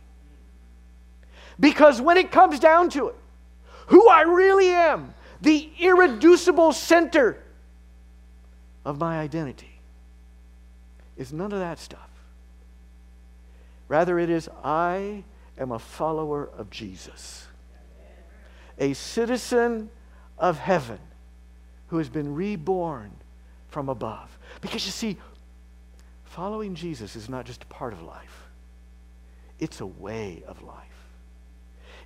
Because 1.59 2.01
when 2.01 2.17
it 2.17 2.31
comes 2.31 2.59
down 2.59 2.89
to 2.91 3.09
it, 3.09 3.15
who 3.87 4.07
I 4.07 4.21
really 4.21 4.69
am 4.69 5.13
the 5.41 5.69
irreducible 5.79 6.73
center 6.73 7.41
of 8.85 8.99
my 8.99 9.19
identity 9.19 9.79
is 11.17 11.31
none 11.33 11.51
of 11.51 11.59
that 11.59 11.79
stuff. 11.79 12.09
Rather, 13.87 14.19
it 14.19 14.29
is 14.29 14.49
I 14.63 15.23
am 15.57 15.71
a 15.71 15.79
follower 15.79 16.49
of 16.57 16.69
Jesus, 16.69 17.47
a 18.77 18.93
citizen 18.93 19.89
of 20.37 20.57
heaven 20.57 20.99
who 21.87 21.97
has 21.97 22.09
been 22.09 22.35
reborn 22.35 23.11
from 23.69 23.89
above. 23.89 24.37
Because 24.61 24.85
you 24.85 24.91
see, 24.91 25.17
following 26.23 26.75
Jesus 26.75 27.15
is 27.15 27.29
not 27.29 27.45
just 27.45 27.63
a 27.63 27.67
part 27.67 27.93
of 27.93 28.01
life, 28.01 28.47
it's 29.59 29.81
a 29.81 29.85
way 29.85 30.43
of 30.47 30.61
life. 30.61 30.98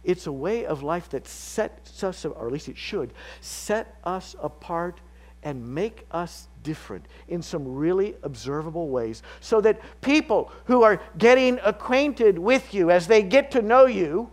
It's 0.03 0.27
a 0.27 0.31
way 0.31 0.65
of 0.65 0.83
life 0.83 1.09
that 1.09 1.27
sets 1.27 2.03
us, 2.03 2.25
or 2.25 2.45
at 2.45 2.51
least 2.51 2.67
it 2.67 2.77
should, 2.77 3.13
set 3.39 3.97
us 4.03 4.35
apart 4.41 4.99
and 5.43 5.73
make 5.73 6.05
us 6.11 6.47
different 6.61 7.05
in 7.27 7.41
some 7.41 7.75
really 7.75 8.15
observable 8.23 8.89
ways 8.89 9.21
so 9.39 9.61
that 9.61 9.79
people 10.01 10.51
who 10.65 10.83
are 10.83 11.01
getting 11.17 11.59
acquainted 11.63 12.39
with 12.39 12.73
you 12.73 12.89
as 12.91 13.07
they 13.07 13.21
get 13.23 13.51
to 13.51 13.61
know 13.61 13.85
you, 13.85 14.29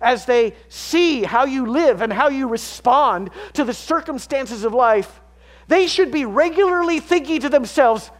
as 0.00 0.26
they 0.26 0.54
see 0.68 1.22
how 1.22 1.44
you 1.44 1.66
live 1.66 2.02
and 2.02 2.12
how 2.12 2.28
you 2.28 2.46
respond 2.46 3.30
to 3.54 3.64
the 3.64 3.74
circumstances 3.74 4.64
of 4.64 4.74
life, 4.74 5.20
they 5.66 5.86
should 5.86 6.10
be 6.10 6.24
regularly 6.24 7.00
thinking 7.00 7.40
to 7.40 7.48
themselves, 7.48 8.10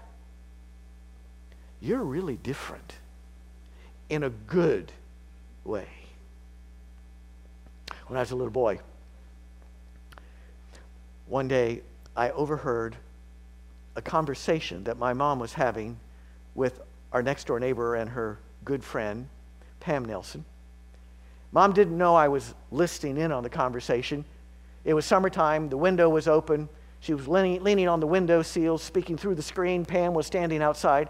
You're 1.81 2.05
really 2.05 2.37
different 2.37 2.95
in 4.09 4.23
a 4.23 4.31
good 4.31 4.93
way 5.65 5.98
when 8.09 8.17
I 8.17 8.21
was 8.21 8.31
a 8.31 8.37
little 8.37 8.51
boy. 8.51 8.79
One 11.27 11.47
day, 11.47 11.83
I 12.17 12.31
overheard 12.31 12.97
a 13.97 14.03
conversation 14.03 14.85
that 14.85 14.99
my 14.99 15.13
mom 15.13 15.39
was 15.39 15.53
having 15.53 15.99
with 16.55 16.81
our 17.13 17.23
next 17.23 17.47
door 17.47 17.61
neighbor 17.61 17.95
and 17.95 18.11
her 18.11 18.39
good 18.65 18.83
friend, 18.83 19.29
Pam 19.81 20.05
Nelson. 20.05 20.45
Mom 21.53 21.73
didn't 21.73 21.97
know 21.97 22.15
I 22.15 22.29
was 22.29 22.55
listening 22.71 23.17
in 23.19 23.33
on 23.33 23.43
the 23.43 23.51
conversation. 23.51 24.25
It 24.85 24.95
was 24.95 25.07
summertime, 25.07 25.69
the 25.69 25.77
window 25.77 26.09
was 26.09 26.29
open. 26.29 26.69
She 27.01 27.15
was 27.15 27.29
leaning, 27.29 27.63
leaning 27.63 27.89
on 27.89 28.01
the 28.01 28.07
window 28.07 28.43
sill, 28.43 28.79
speaking 28.79 29.17
through 29.17 29.37
the 29.37 29.43
screen. 29.43 29.85
Pam 29.85 30.15
was 30.15 30.27
standing 30.27 30.63
outside. 30.63 31.09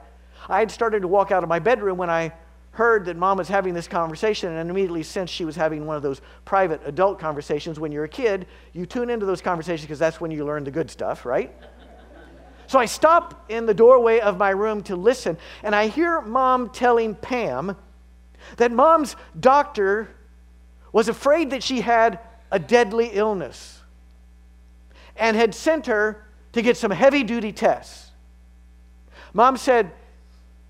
I 0.49 0.59
had 0.59 0.71
started 0.71 1.03
to 1.03 1.09
walk 1.09 1.33
out 1.33 1.43
of 1.43 1.49
my 1.49 1.59
bedroom 1.59 1.97
when 1.97 2.11
I 2.11 2.33
heard 2.79 3.07
that 3.07 3.17
mom 3.17 3.37
was 3.37 3.49
having 3.49 3.75
this 3.75 3.89
conversation 3.89 4.57
and 4.57 4.71
immediately 4.71 5.03
sensed 5.03 5.35
she 5.35 5.45
was 5.45 5.57
having 5.57 5.85
one 5.85 5.97
of 5.97 6.03
those 6.03 6.21
private 6.45 6.81
adult 6.87 7.19
conversations. 7.19 7.81
When 7.81 7.91
you're 7.91 8.05
a 8.05 8.09
kid, 8.09 8.47
you 8.73 8.87
tune 8.87 9.11
into 9.11 9.27
those 9.27 9.43
conversations 9.43 9.83
because 9.83 9.99
that's 9.99 10.21
when 10.21 10.31
you 10.31 10.45
learn 10.45 10.63
the 10.63 10.71
good 10.71 10.89
stuff, 10.89 11.27
right? 11.27 11.53
so 12.69 12.79
I 12.79 12.85
stop 12.85 13.47
in 13.49 13.67
the 13.67 13.75
doorway 13.75 14.21
of 14.21 14.39
my 14.39 14.51
room 14.51 14.85
to 14.85 14.95
listen, 14.95 15.37
and 15.65 15.75
I 15.75 15.89
hear 15.89 16.21
mom 16.21 16.71
telling 16.71 17.17
Pam 17.17 17.77
that 18.59 18.71
mom's 18.71 19.17
doctor 19.41 20.09
was 20.93 21.09
afraid 21.09 21.51
that 21.51 21.65
she 21.65 21.81
had 21.81 22.21
a 22.53 22.61
deadly 22.61 23.11
illness 23.13 23.81
and 25.17 25.37
had 25.37 25.53
sent 25.53 25.87
her 25.87 26.29
to 26.53 26.63
get 26.63 26.77
some 26.77 26.93
heavy 26.93 27.25
duty 27.25 27.51
tests. 27.51 28.13
Mom 29.33 29.57
said, 29.57 29.91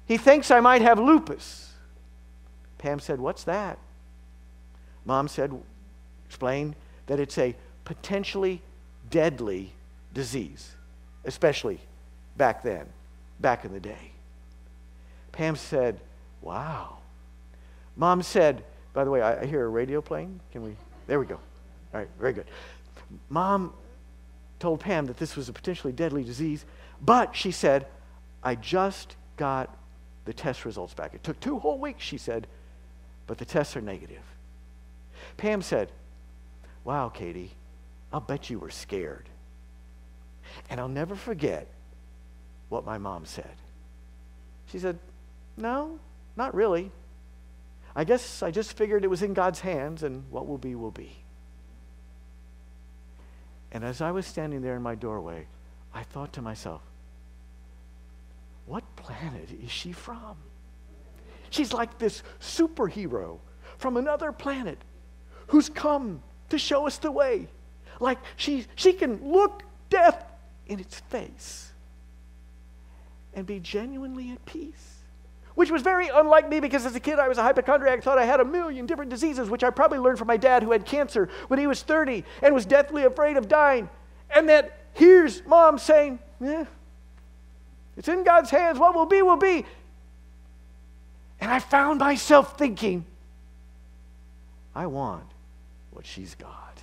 He 0.07 0.17
thinks 0.17 0.51
I 0.51 0.61
might 0.61 0.81
have 0.81 0.99
lupus. 0.99 1.68
Pam 2.79 3.01
said, 3.01 3.21
What's 3.21 3.45
that? 3.45 3.79
Mom 5.05 5.29
said, 5.29 5.53
explained 6.27 6.77
that 7.07 7.19
it's 7.19 7.39
a 7.39 7.55
potentially 7.85 8.61
deadly 9.11 9.73
disease, 10.13 10.73
especially 11.25 11.81
back 12.37 12.63
then, 12.63 12.87
back 13.41 13.65
in 13.65 13.73
the 13.73 13.81
day. 13.81 14.13
Pam 15.33 15.57
said, 15.57 16.01
Wow. 16.41 16.99
Mom 17.97 18.23
said, 18.23 18.63
by 18.93 19.05
the 19.05 19.11
way, 19.11 19.23
I, 19.23 19.43
I 19.43 19.47
hear 19.47 19.65
a 19.65 19.69
radio 19.69 20.01
playing. 20.01 20.41
Can 20.53 20.63
we? 20.63 20.77
There 21.07 21.19
we 21.19 21.27
go. 21.27 21.35
All 21.95 22.01
right, 22.01 22.09
very 22.19 22.33
good. 22.33 22.47
Mom 23.29 23.73
told 24.59 24.81
Pam 24.81 25.07
that 25.07 25.17
this 25.17 25.37
was 25.37 25.49
a 25.49 25.53
potentially 25.53 25.93
deadly 25.93 26.23
disease, 26.25 26.65
but 27.01 27.35
she 27.35 27.51
said, 27.51 27.87
I 28.43 28.55
just 28.55 29.17
got 29.37 29.77
the 30.25 30.33
test 30.33 30.65
results 30.65 30.95
back. 30.95 31.15
It 31.15 31.25
took 31.25 31.41
two 31.41 31.59
whole 31.59 31.79
weeks, 31.79 32.05
she 32.05 32.19
said, 32.19 32.47
but 33.29 33.39
the 33.39 33.45
tests 33.45 33.77
are 33.77 33.81
negative. 33.81 34.25
Pam 35.37 35.63
said, 35.63 35.93
Wow, 36.83 37.11
Katie, 37.11 37.53
I'll 38.13 38.21
bet 38.21 38.51
you 38.51 38.59
were 38.59 38.71
scared. 38.71 39.29
And 40.69 40.81
I'll 40.81 40.89
never 40.89 41.15
forget 41.15 41.69
what 42.71 42.85
my 42.85 42.99
mom 42.99 43.27
said. 43.27 43.55
She 44.67 44.81
said, 44.81 44.99
No, 45.57 46.01
not 46.37 46.55
really. 46.55 46.91
I 47.95 48.05
guess 48.05 48.43
I 48.43 48.51
just 48.51 48.73
figured 48.73 49.05
it 49.05 49.09
was 49.09 49.23
in 49.23 49.35
God's 49.35 49.61
hands 49.61 50.03
and 50.03 50.25
what 50.31 50.47
will 50.47 50.59
be, 50.59 50.75
will 50.75 50.91
be. 50.91 51.11
And 53.71 53.85
as 53.85 54.01
I 54.01 54.11
was 54.11 54.27
standing 54.27 54.63
there 54.63 54.77
in 54.77 54.83
my 54.83 54.95
doorway, 54.95 55.47
I 55.93 56.03
thought 56.03 56.33
to 56.35 56.43
myself, 56.43 56.81
what 58.67 58.85
planet 58.97 59.49
is 59.63 59.71
she 59.71 59.93
from? 59.93 60.37
She's 61.51 61.73
like 61.73 61.99
this 61.99 62.23
superhero 62.41 63.39
from 63.79 63.97
another 63.97 64.33
planet 64.33 64.79
who's 65.49 65.69
come 65.69 66.23
to 66.51 66.59
show 66.59 66.87
us 66.87 66.99
the 66.99 67.11
way. 67.11 67.49
Like 68.01 68.19
she, 68.37 68.67
she 68.75 68.93
can 68.93 69.33
look 69.33 69.63
death 69.91 70.25
in 70.67 70.81
its 70.81 71.01
face 71.01 71.73
and 73.35 73.47
be 73.47 73.61
genuinely 73.61 74.31
at 74.31 74.45
peace. 74.47 74.95
Which 75.55 75.73
was 75.73 75.83
very 75.83 76.09
unlike 76.09 76.49
me 76.49 76.61
because 76.61 76.87
as 76.87 76.95
a 76.95 77.01
kid 77.01 77.19
I 77.19 77.27
was 77.27 77.37
a 77.37 77.43
hypochondriac, 77.43 78.03
thought 78.03 78.19
I 78.19 78.25
had 78.25 78.39
a 78.39 78.45
million 78.45 78.87
different 78.87 79.11
diseases, 79.11 79.51
which 79.51 79.65
I 79.65 79.71
probably 79.71 79.99
learned 79.99 80.19
from 80.19 80.29
my 80.29 80.37
dad 80.37 80.63
who 80.63 80.71
had 80.71 80.85
cancer 80.85 81.29
when 81.49 81.59
he 81.59 81.67
was 81.67 81.83
30 81.83 82.23
and 82.43 82.55
was 82.55 82.65
deathly 82.65 83.05
afraid 83.05 83.37
of 83.37 83.49
dying. 83.49 83.89
And 84.31 84.49
that 84.49 84.79
here's 84.93 85.45
mom 85.47 85.79
saying, 85.79 86.21
Yeah, 86.41 86.67
it's 87.97 88.07
in 88.07 88.23
God's 88.23 88.51
hands. 88.51 88.79
What 88.79 88.95
will 88.95 89.07
be, 89.07 89.23
will 89.23 89.37
be. 89.37 89.67
And 91.41 91.51
I 91.51 91.61
found 91.61 92.01
myself 92.01 92.59
thinking, 92.59 93.05
I 94.75 94.87
want 94.87 95.25
what 95.91 96.07
she's 96.07 96.35
got. 96.35 96.79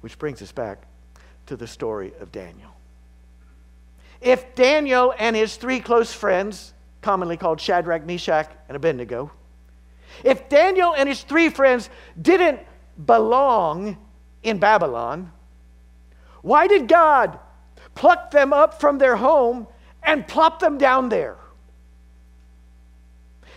Which 0.00 0.18
brings 0.18 0.42
us 0.42 0.52
back 0.52 0.82
to 1.46 1.56
the 1.56 1.66
story 1.66 2.12
of 2.20 2.32
Daniel. 2.32 2.70
If 4.20 4.54
Daniel 4.54 5.14
and 5.18 5.34
his 5.34 5.56
three 5.56 5.80
close 5.80 6.12
friends, 6.12 6.72
commonly 7.00 7.36
called 7.36 7.60
Shadrach, 7.60 8.06
Meshach, 8.06 8.48
and 8.68 8.76
Abednego, 8.76 9.32
if 10.22 10.48
Daniel 10.48 10.94
and 10.94 11.08
his 11.08 11.22
three 11.22 11.48
friends 11.48 11.90
didn't 12.20 12.60
belong 13.04 13.96
in 14.42 14.58
Babylon, 14.58 15.32
why 16.42 16.66
did 16.66 16.88
God 16.88 17.38
pluck 17.94 18.30
them 18.30 18.52
up 18.52 18.80
from 18.80 18.98
their 18.98 19.16
home 19.16 19.66
and 20.02 20.26
plop 20.26 20.60
them 20.60 20.78
down 20.78 21.08
there? 21.08 21.36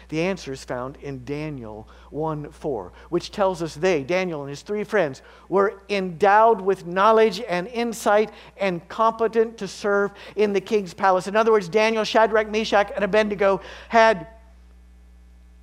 The 0.09 0.21
answer 0.21 0.53
is 0.53 0.63
found 0.63 0.97
in 1.01 1.25
Daniel 1.25 1.87
1 2.11 2.51
4, 2.51 2.91
which 3.09 3.31
tells 3.31 3.63
us 3.63 3.73
they, 3.73 4.03
Daniel 4.03 4.41
and 4.41 4.49
his 4.49 4.61
three 4.61 4.83
friends, 4.83 5.21
were 5.49 5.81
endowed 5.89 6.61
with 6.61 6.85
knowledge 6.85 7.41
and 7.41 7.67
insight 7.67 8.31
and 8.57 8.87
competent 8.87 9.57
to 9.57 9.67
serve 9.67 10.11
in 10.35 10.53
the 10.53 10.61
king's 10.61 10.93
palace. 10.93 11.27
In 11.27 11.35
other 11.35 11.51
words, 11.51 11.67
Daniel, 11.67 12.03
Shadrach, 12.03 12.49
Meshach, 12.49 12.91
and 12.93 13.03
Abednego 13.03 13.61
had 13.89 14.27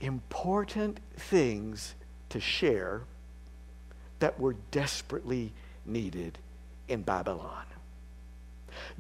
important 0.01 0.99
things 1.17 1.95
to 2.31 2.41
share 2.41 3.03
that 4.19 4.39
were 4.41 4.57
desperately 4.71 5.53
needed 5.87 6.39
in 6.89 7.03
Babylon. 7.03 7.65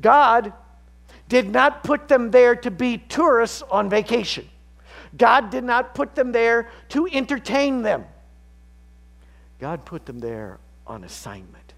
God 0.01 0.53
did 1.33 1.49
not 1.49 1.83
put 1.83 2.09
them 2.09 2.31
there 2.31 2.55
to 2.55 2.71
be 2.71 2.99
tourists 2.99 3.63
on 3.71 3.89
vacation. 3.89 4.47
God 5.17 5.49
did 5.49 5.65
not 5.65 5.95
put 5.95 6.15
them 6.15 6.31
there 6.31 6.69
to 6.91 7.09
entertain 7.11 7.81
them. 7.81 8.05
God 9.59 9.87
put 9.87 10.05
them 10.05 10.19
there 10.21 10.59
on 10.87 11.05
assignment, 11.05 11.73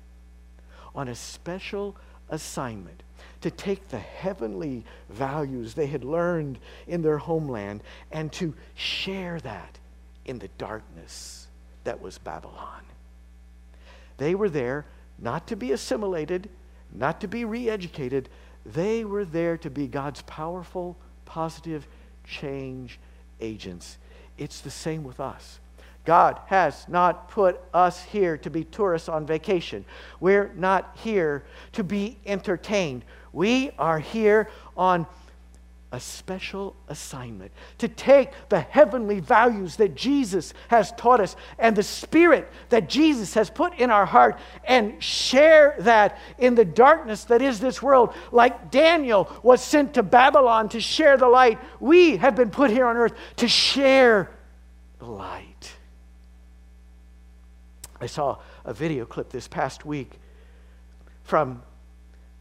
on 0.92 1.06
a 1.06 1.14
special 1.14 1.94
assignment 2.30 3.04
to 3.42 3.50
take 3.52 3.86
the 3.90 3.98
heavenly 4.00 4.84
values 5.08 5.74
they 5.74 5.86
had 5.86 6.02
learned 6.02 6.58
in 6.88 7.00
their 7.00 7.18
homeland 7.18 7.84
and 8.10 8.32
to 8.32 8.54
share 8.74 9.38
that 9.38 9.78
in 10.24 10.40
the 10.40 10.48
darkness 10.58 11.46
that 11.84 12.02
was 12.02 12.18
Babylon. 12.18 12.82
They 14.16 14.34
were 14.34 14.50
there 14.50 14.84
not 15.20 15.46
to 15.46 15.54
be 15.54 15.70
assimilated, 15.70 16.50
not 16.92 17.20
to 17.20 17.28
be 17.28 17.44
re 17.44 17.70
educated. 17.70 18.28
They 18.64 19.04
were 19.04 19.24
there 19.24 19.56
to 19.58 19.70
be 19.70 19.86
God's 19.86 20.22
powerful, 20.22 20.96
positive 21.24 21.86
change 22.24 22.98
agents. 23.40 23.98
It's 24.38 24.60
the 24.60 24.70
same 24.70 25.04
with 25.04 25.20
us. 25.20 25.60
God 26.04 26.38
has 26.46 26.86
not 26.88 27.30
put 27.30 27.60
us 27.72 28.02
here 28.02 28.36
to 28.38 28.50
be 28.50 28.64
tourists 28.64 29.08
on 29.08 29.26
vacation. 29.26 29.84
We're 30.20 30.52
not 30.54 30.96
here 31.02 31.44
to 31.72 31.82
be 31.82 32.18
entertained. 32.26 33.04
We 33.32 33.70
are 33.78 33.98
here 33.98 34.50
on 34.76 35.06
a 35.94 36.00
special 36.00 36.74
assignment 36.88 37.52
to 37.78 37.86
take 37.86 38.30
the 38.48 38.58
heavenly 38.58 39.20
values 39.20 39.76
that 39.76 39.94
Jesus 39.94 40.52
has 40.66 40.90
taught 40.92 41.20
us 41.20 41.36
and 41.56 41.76
the 41.76 41.84
spirit 41.84 42.50
that 42.70 42.88
Jesus 42.88 43.32
has 43.34 43.48
put 43.48 43.78
in 43.78 43.90
our 43.90 44.04
heart 44.04 44.40
and 44.64 45.00
share 45.00 45.76
that 45.78 46.18
in 46.38 46.56
the 46.56 46.64
darkness 46.64 47.22
that 47.24 47.40
is 47.40 47.60
this 47.60 47.80
world. 47.80 48.12
Like 48.32 48.72
Daniel 48.72 49.30
was 49.44 49.62
sent 49.62 49.94
to 49.94 50.02
Babylon 50.02 50.68
to 50.70 50.80
share 50.80 51.16
the 51.16 51.28
light, 51.28 51.60
we 51.78 52.16
have 52.16 52.34
been 52.34 52.50
put 52.50 52.72
here 52.72 52.86
on 52.86 52.96
earth 52.96 53.14
to 53.36 53.46
share 53.46 54.30
the 54.98 55.06
light. 55.06 55.76
I 58.00 58.06
saw 58.06 58.38
a 58.64 58.74
video 58.74 59.04
clip 59.04 59.30
this 59.30 59.46
past 59.46 59.86
week 59.86 60.18
from 61.22 61.62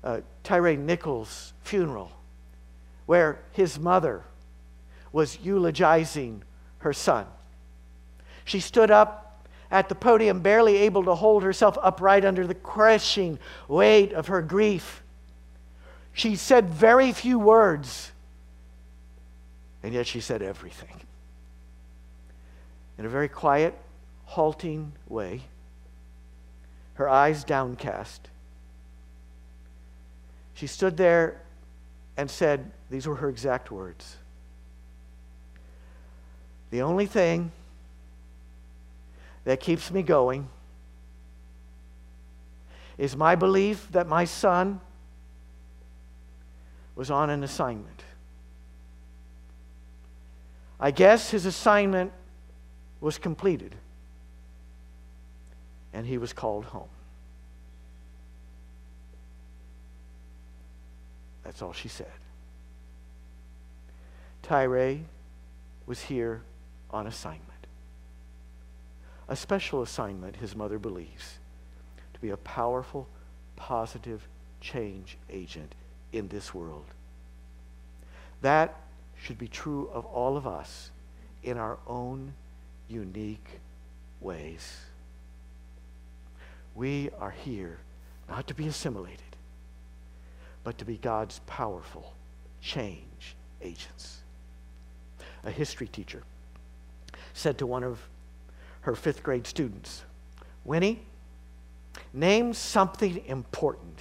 uh, 0.04 0.22
Tyre 0.44 0.76
Nichols' 0.76 1.54
funeral 1.62 2.12
where 3.06 3.39
his 3.52 3.80
mother 3.80 4.24
was 5.12 5.39
eulogizing 5.44 6.44
her 6.80 6.94
son. 6.94 7.26
She 8.46 8.60
stood 8.60 8.92
up 8.92 9.48
at 9.72 9.89
the 9.89 9.96
podium, 9.96 10.42
barely 10.42 10.78
able 10.78 11.04
to 11.06 11.16
hold 11.16 11.44
herself 11.44 11.78
upright 11.82 12.26
under 12.26 12.46
the 12.46 12.56
crushing 12.56 13.39
weight 13.68 14.13
of 14.13 14.28
her 14.28 14.42
grief. 14.42 15.02
She 16.13 16.36
said 16.36 16.70
very 16.70 17.12
few 17.12 17.39
words, 17.39 18.12
and 19.82 19.94
yet 19.94 20.06
she 20.06 20.20
said 20.20 20.42
everything. 20.42 21.02
In 22.98 23.06
a 23.06 23.10
very 23.10 23.28
quiet, 23.28 23.76
halting 24.26 24.94
way, 25.08 25.42
her 26.96 27.10
eyes 27.10 27.44
downcast. 27.44 28.30
She 30.54 30.68
stood 30.68 30.98
there 30.98 31.42
and 32.17 32.30
said, 32.30 32.71
These 32.89 33.08
were 33.08 33.15
her 33.15 33.30
exact 33.30 33.71
words. 33.71 34.17
The 36.69 36.82
only 36.82 37.06
thing 37.06 37.52
that 39.43 39.60
keeps 39.60 39.91
me 39.91 40.02
going 40.02 40.47
is 42.97 43.15
my 43.15 43.36
belief 43.36 43.88
that 43.91 44.08
my 44.08 44.26
son 44.26 44.80
was 46.95 47.10
on 47.10 47.30
an 47.30 47.43
assignment. 47.43 48.04
I 50.80 50.91
guess 50.91 51.32
his 51.32 51.45
assignment 51.45 52.12
was 53.02 53.17
completed 53.17 53.76
and 55.93 56.06
he 56.06 56.17
was 56.17 56.34
called 56.34 56.65
home. 56.65 56.89
That's 61.43 61.62
all 61.62 61.73
she 61.73 61.88
said. 61.88 62.08
Tyre 64.41 64.99
was 65.86 66.01
here 66.03 66.41
on 66.91 67.08
assignment. 67.08 67.49
a 69.27 69.36
special 69.36 69.82
assignment, 69.82 70.36
his 70.38 70.56
mother 70.56 70.77
believes, 70.77 71.39
to 72.13 72.19
be 72.19 72.29
a 72.29 72.38
powerful, 72.38 73.08
positive 73.56 74.27
change 74.60 75.17
agent 75.29 75.73
in 76.12 76.27
this 76.27 76.53
world. 76.53 76.86
That 78.41 78.79
should 79.17 79.38
be 79.38 79.47
true 79.47 79.89
of 79.93 80.06
all 80.06 80.36
of 80.36 80.45
us 80.45 80.91
in 81.41 81.58
our 81.58 81.77
own 81.88 82.34
unique 82.89 83.60
ways. 84.19 84.82
We 86.75 87.10
are 87.19 87.32
here 87.32 87.79
not 88.27 88.47
to 88.47 88.53
be 88.53 88.67
assimilated, 88.67 89.33
but 90.63 90.78
to 90.78 90.86
be 90.86 90.97
God's 90.97 91.39
powerful 91.45 92.13
change 92.62 93.36
agents. 93.62 94.21
A 95.43 95.52
history 95.52 95.88
teacher 95.88 96.23
said 97.34 97.58
to 97.58 97.67
one 97.67 97.84
of 97.84 97.99
her 98.82 98.95
fifth 98.95 99.23
grade 99.23 99.47
students, 99.47 100.04
Winnie, 100.63 101.06
name 102.13 102.54
something 102.54 103.23
important 103.26 103.99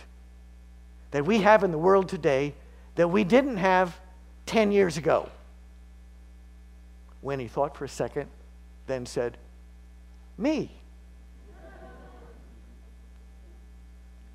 that 1.11 1.25
we 1.25 1.41
have 1.41 1.65
in 1.65 1.71
the 1.71 1.79
world 1.79 2.09
today 2.09 2.55
that 2.95 3.09
we 3.09 3.25
didn't 3.25 3.57
have 3.57 3.99
10 4.47 4.73
years 4.73 4.97
ago. 4.97 5.29
Winnie 7.23 7.49
thought 7.49 7.77
for 7.77 7.85
a 7.85 7.89
second, 7.89 8.29
then 8.87 9.07
said, 9.07 9.37
Me. 10.37 10.71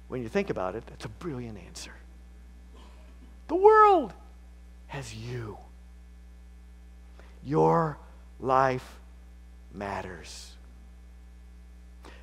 When 0.07 0.23
you 0.23 0.29
think 0.29 0.49
about 0.49 0.75
it, 0.75 0.85
that's 0.87 1.03
a 1.03 1.09
brilliant 1.09 1.57
answer. 1.57 1.91
The 3.47 3.55
world 3.55 4.13
has 4.87 5.13
you. 5.13 5.57
Your 7.43 7.97
life 8.39 8.99
matters. 9.73 10.55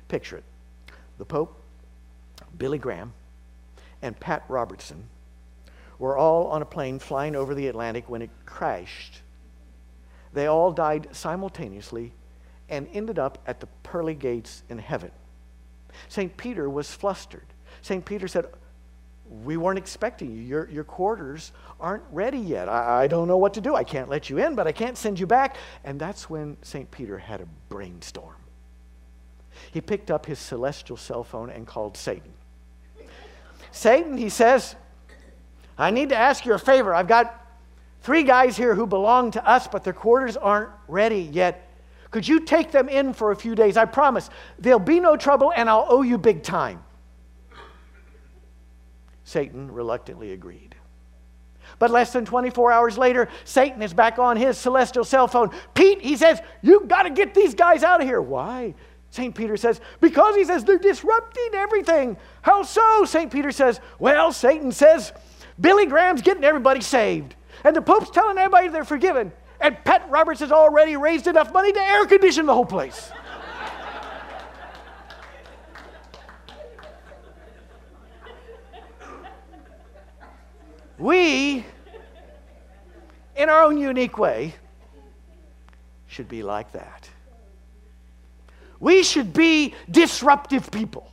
Picture 0.07 0.37
it 0.37 0.43
the 1.17 1.25
Pope, 1.25 1.61
Billy 2.57 2.77
Graham, 2.77 3.13
and 4.01 4.19
Pat 4.19 4.43
Robertson 4.49 5.07
were 5.97 6.17
all 6.17 6.47
on 6.47 6.61
a 6.61 6.65
plane 6.65 6.99
flying 6.99 7.35
over 7.35 7.55
the 7.55 7.67
Atlantic 7.67 8.09
when 8.09 8.21
it 8.21 8.29
crashed. 8.45 9.21
They 10.33 10.47
all 10.47 10.73
died 10.73 11.07
simultaneously 11.13 12.11
and 12.67 12.87
ended 12.93 13.17
up 13.17 13.37
at 13.47 13.61
the 13.61 13.67
pearly 13.83 14.13
gates 14.13 14.63
in 14.69 14.77
heaven. 14.77 15.11
St. 16.09 16.35
Peter 16.35 16.69
was 16.69 16.91
flustered. 16.91 17.45
St. 17.81 18.03
Peter 18.03 18.27
said, 18.27 18.47
We 19.29 19.57
weren't 19.57 19.79
expecting 19.79 20.31
you. 20.31 20.41
Your, 20.41 20.69
your 20.69 20.83
quarters 20.83 21.51
aren't 21.79 22.03
ready 22.11 22.37
yet. 22.37 22.69
I, 22.69 23.03
I 23.03 23.07
don't 23.07 23.27
know 23.27 23.37
what 23.37 23.53
to 23.55 23.61
do. 23.61 23.75
I 23.75 23.83
can't 23.83 24.09
let 24.09 24.29
you 24.29 24.37
in, 24.37 24.55
but 24.55 24.67
I 24.67 24.71
can't 24.71 24.97
send 24.97 25.19
you 25.19 25.25
back. 25.25 25.57
And 25.83 25.99
that's 25.99 26.29
when 26.29 26.57
St. 26.61 26.89
Peter 26.91 27.17
had 27.17 27.41
a 27.41 27.47
brainstorm. 27.69 28.35
He 29.71 29.81
picked 29.81 30.11
up 30.11 30.25
his 30.25 30.39
celestial 30.39 30.97
cell 30.97 31.23
phone 31.23 31.49
and 31.49 31.65
called 31.65 31.97
Satan. 31.97 32.31
Satan, 33.71 34.17
he 34.17 34.29
says, 34.29 34.75
I 35.77 35.91
need 35.91 36.09
to 36.09 36.15
ask 36.15 36.45
you 36.45 36.53
a 36.53 36.59
favor. 36.59 36.93
I've 36.93 37.07
got 37.07 37.45
three 38.01 38.23
guys 38.23 38.55
here 38.55 38.75
who 38.75 38.85
belong 38.85 39.31
to 39.31 39.47
us, 39.47 39.67
but 39.67 39.83
their 39.83 39.93
quarters 39.93 40.37
aren't 40.37 40.69
ready 40.87 41.21
yet. 41.21 41.69
Could 42.11 42.27
you 42.27 42.39
take 42.41 42.71
them 42.71 42.87
in 42.87 43.13
for 43.13 43.31
a 43.31 43.35
few 43.35 43.55
days? 43.55 43.75
I 43.75 43.85
promise. 43.85 44.29
There'll 44.59 44.79
be 44.79 44.99
no 45.01 45.17
trouble, 45.17 45.51
and 45.53 45.69
I'll 45.69 45.85
owe 45.89 46.03
you 46.03 46.17
big 46.17 46.43
time. 46.43 46.81
Satan 49.25 49.71
reluctantly 49.71 50.31
agreed. 50.31 50.75
But 51.79 51.91
less 51.91 52.13
than 52.13 52.25
24 52.25 52.71
hours 52.71 52.97
later, 52.97 53.27
Satan 53.43 53.81
is 53.81 53.93
back 53.93 54.19
on 54.19 54.37
his 54.37 54.57
celestial 54.57 55.03
cell 55.03 55.27
phone. 55.27 55.49
Pete, 55.73 56.01
he 56.01 56.15
says, 56.15 56.39
You've 56.61 56.87
got 56.87 57.03
to 57.03 57.09
get 57.09 57.33
these 57.33 57.53
guys 57.53 57.83
out 57.83 58.01
of 58.01 58.07
here. 58.07 58.21
Why? 58.21 58.75
St. 59.09 59.33
Peter 59.33 59.57
says, 59.57 59.81
Because 59.99 60.35
he 60.35 60.45
says 60.45 60.63
they're 60.63 60.77
disrupting 60.77 61.49
everything. 61.53 62.17
How 62.43 62.63
so? 62.63 63.03
St. 63.05 63.31
Peter 63.31 63.51
says, 63.51 63.81
Well, 63.99 64.31
Satan 64.31 64.71
says, 64.71 65.11
Billy 65.59 65.87
Graham's 65.87 66.21
getting 66.21 66.43
everybody 66.43 66.81
saved. 66.81 67.35
And 67.63 67.75
the 67.75 67.81
Pope's 67.81 68.11
telling 68.11 68.37
everybody 68.37 68.67
they're 68.67 68.83
forgiven. 68.83 69.31
And 69.59 69.83
Pat 69.83 70.07
Robertson's 70.09 70.51
already 70.51 70.97
raised 70.97 71.27
enough 71.27 71.51
money 71.51 71.71
to 71.71 71.79
air 71.79 72.05
condition 72.05 72.45
the 72.45 72.53
whole 72.53 72.65
place. 72.65 73.11
We, 80.97 81.65
in 83.35 83.49
our 83.49 83.63
own 83.63 83.77
unique 83.77 84.17
way, 84.17 84.55
should 86.07 86.27
be 86.29 86.43
like 86.43 86.71
that. 86.71 87.09
We 88.79 89.03
should 89.03 89.33
be 89.33 89.73
disruptive 89.89 90.69
people. 90.71 91.11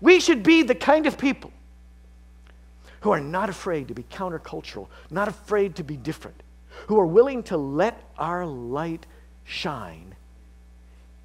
We 0.00 0.20
should 0.20 0.42
be 0.42 0.62
the 0.62 0.74
kind 0.74 1.06
of 1.06 1.18
people 1.18 1.52
who 3.00 3.10
are 3.10 3.20
not 3.20 3.48
afraid 3.48 3.88
to 3.88 3.94
be 3.94 4.04
countercultural, 4.04 4.86
not 5.10 5.28
afraid 5.28 5.76
to 5.76 5.84
be 5.84 5.96
different, 5.96 6.42
who 6.86 6.98
are 6.98 7.06
willing 7.06 7.42
to 7.44 7.56
let 7.56 8.02
our 8.16 8.46
light 8.46 9.06
shine 9.44 10.14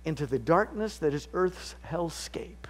into 0.06 0.26
the 0.26 0.40
darkness 0.40 0.98
that 0.98 1.14
is 1.14 1.28
Earth's 1.34 1.76
hellscape. 1.88 2.66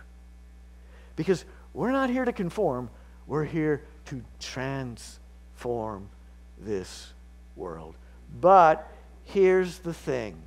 Because 1.15 1.45
we're 1.73 1.91
not 1.91 2.09
here 2.09 2.25
to 2.25 2.33
conform, 2.33 2.89
we're 3.27 3.43
here 3.43 3.83
to 4.05 4.23
transform 4.39 6.09
this 6.57 7.13
world. 7.55 7.95
But 8.39 8.89
here's 9.25 9.79
the 9.79 9.93
thing 9.93 10.41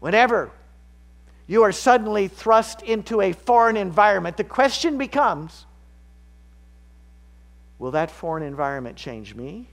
whenever 0.00 0.50
you 1.46 1.62
are 1.62 1.72
suddenly 1.72 2.28
thrust 2.28 2.82
into 2.82 3.20
a 3.20 3.32
foreign 3.32 3.76
environment, 3.76 4.36
the 4.36 4.44
question 4.44 4.98
becomes 4.98 5.66
Will 7.78 7.90
that 7.90 8.10
foreign 8.10 8.42
environment 8.42 8.96
change 8.96 9.34
me 9.34 9.68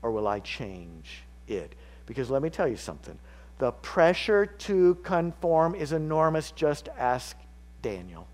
or 0.00 0.10
will 0.10 0.26
I 0.26 0.40
change 0.40 1.24
it? 1.46 1.74
Because 2.06 2.30
let 2.30 2.42
me 2.42 2.48
tell 2.48 2.68
you 2.68 2.76
something 2.76 3.18
the 3.58 3.70
pressure 3.70 4.46
to 4.46 4.94
conform 5.02 5.74
is 5.74 5.92
enormous. 5.92 6.50
Just 6.52 6.88
ask 6.98 7.36
Daniel. 7.82 8.26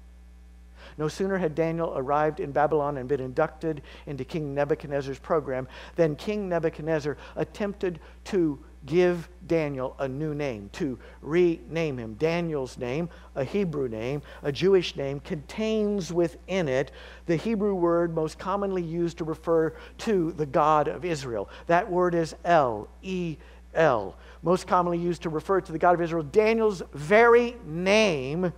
No 0.99 1.09
sooner 1.09 1.39
had 1.39 1.55
Daniel 1.55 1.95
arrived 1.97 2.41
in 2.41 2.53
Babylon 2.53 2.99
and 2.99 3.09
been 3.09 3.21
inducted 3.21 3.83
into 4.07 4.25
King 4.25 4.55
Nebuchadnezzar's 4.55 5.19
program 5.19 5.69
than 5.97 6.17
King 6.17 6.49
Nebuchadnezzar 6.49 7.17
attempted 7.37 8.01
to 8.25 8.59
give 8.87 9.29
Daniel 9.47 9.95
a 9.99 10.09
new 10.09 10.35
name, 10.35 10.71
to 10.73 10.99
rename 11.21 11.99
him. 11.99 12.15
Daniel's 12.15 12.79
name, 12.79 13.09
a 13.35 13.45
Hebrew 13.45 13.89
name, 13.89 14.23
a 14.43 14.53
Jewish 14.53 14.97
name, 14.97 15.21
contains 15.21 16.13
within 16.13 16.69
it 16.69 16.91
the 17.27 17.37
Hebrew 17.37 17.75
word 17.75 18.15
most 18.15 18.39
commonly 18.39 18.83
used 18.83 19.19
to 19.19 19.25
refer 19.25 19.75
to 19.99 20.33
the 20.33 20.47
God 20.47 20.89
of 20.89 21.05
Israel. 21.05 21.49
That 21.67 21.91
word 21.91 22.15
is 22.15 22.35
El, 22.45 22.89
E 23.03 23.37
L, 23.75 24.17
most 24.43 24.67
commonly 24.67 24.99
used 24.99 25.23
to 25.23 25.29
refer 25.29 25.61
to 25.61 25.73
the 25.73 25.79
God 25.79 25.95
of 25.95 26.01
Israel. 26.01 26.23
Daniel's 26.23 26.83
very 26.93 27.57
name 27.67 28.53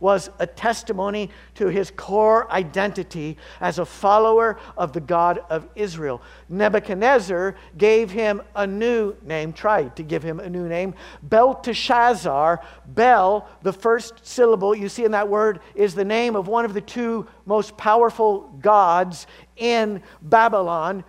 was 0.00 0.30
a 0.38 0.46
testimony 0.46 1.30
to 1.54 1.68
his 1.68 1.90
core 1.90 2.50
identity 2.50 3.36
as 3.60 3.78
a 3.78 3.84
follower 3.84 4.58
of 4.76 4.92
the 4.92 5.00
God 5.00 5.40
of 5.50 5.68
Israel. 5.74 6.22
Nebuchadnezzar 6.48 7.54
gave 7.76 8.10
him 8.10 8.42
a 8.54 8.66
new 8.66 9.14
name, 9.22 9.52
tried 9.52 9.96
to 9.96 10.02
give 10.02 10.22
him 10.22 10.40
a 10.40 10.48
new 10.48 10.68
name, 10.68 10.94
Belteshazzar. 11.22 12.60
Bel, 12.86 13.48
the 13.62 13.72
first 13.72 14.26
syllable 14.26 14.74
you 14.74 14.88
see 14.88 15.04
in 15.04 15.12
that 15.12 15.28
word, 15.28 15.60
is 15.74 15.94
the 15.94 16.04
name 16.04 16.36
of 16.36 16.48
one 16.48 16.64
of 16.64 16.74
the 16.74 16.80
two 16.80 17.26
most 17.44 17.76
powerful 17.76 18.40
gods 18.60 19.26
in 19.56 20.02
Babylon. 20.22 21.04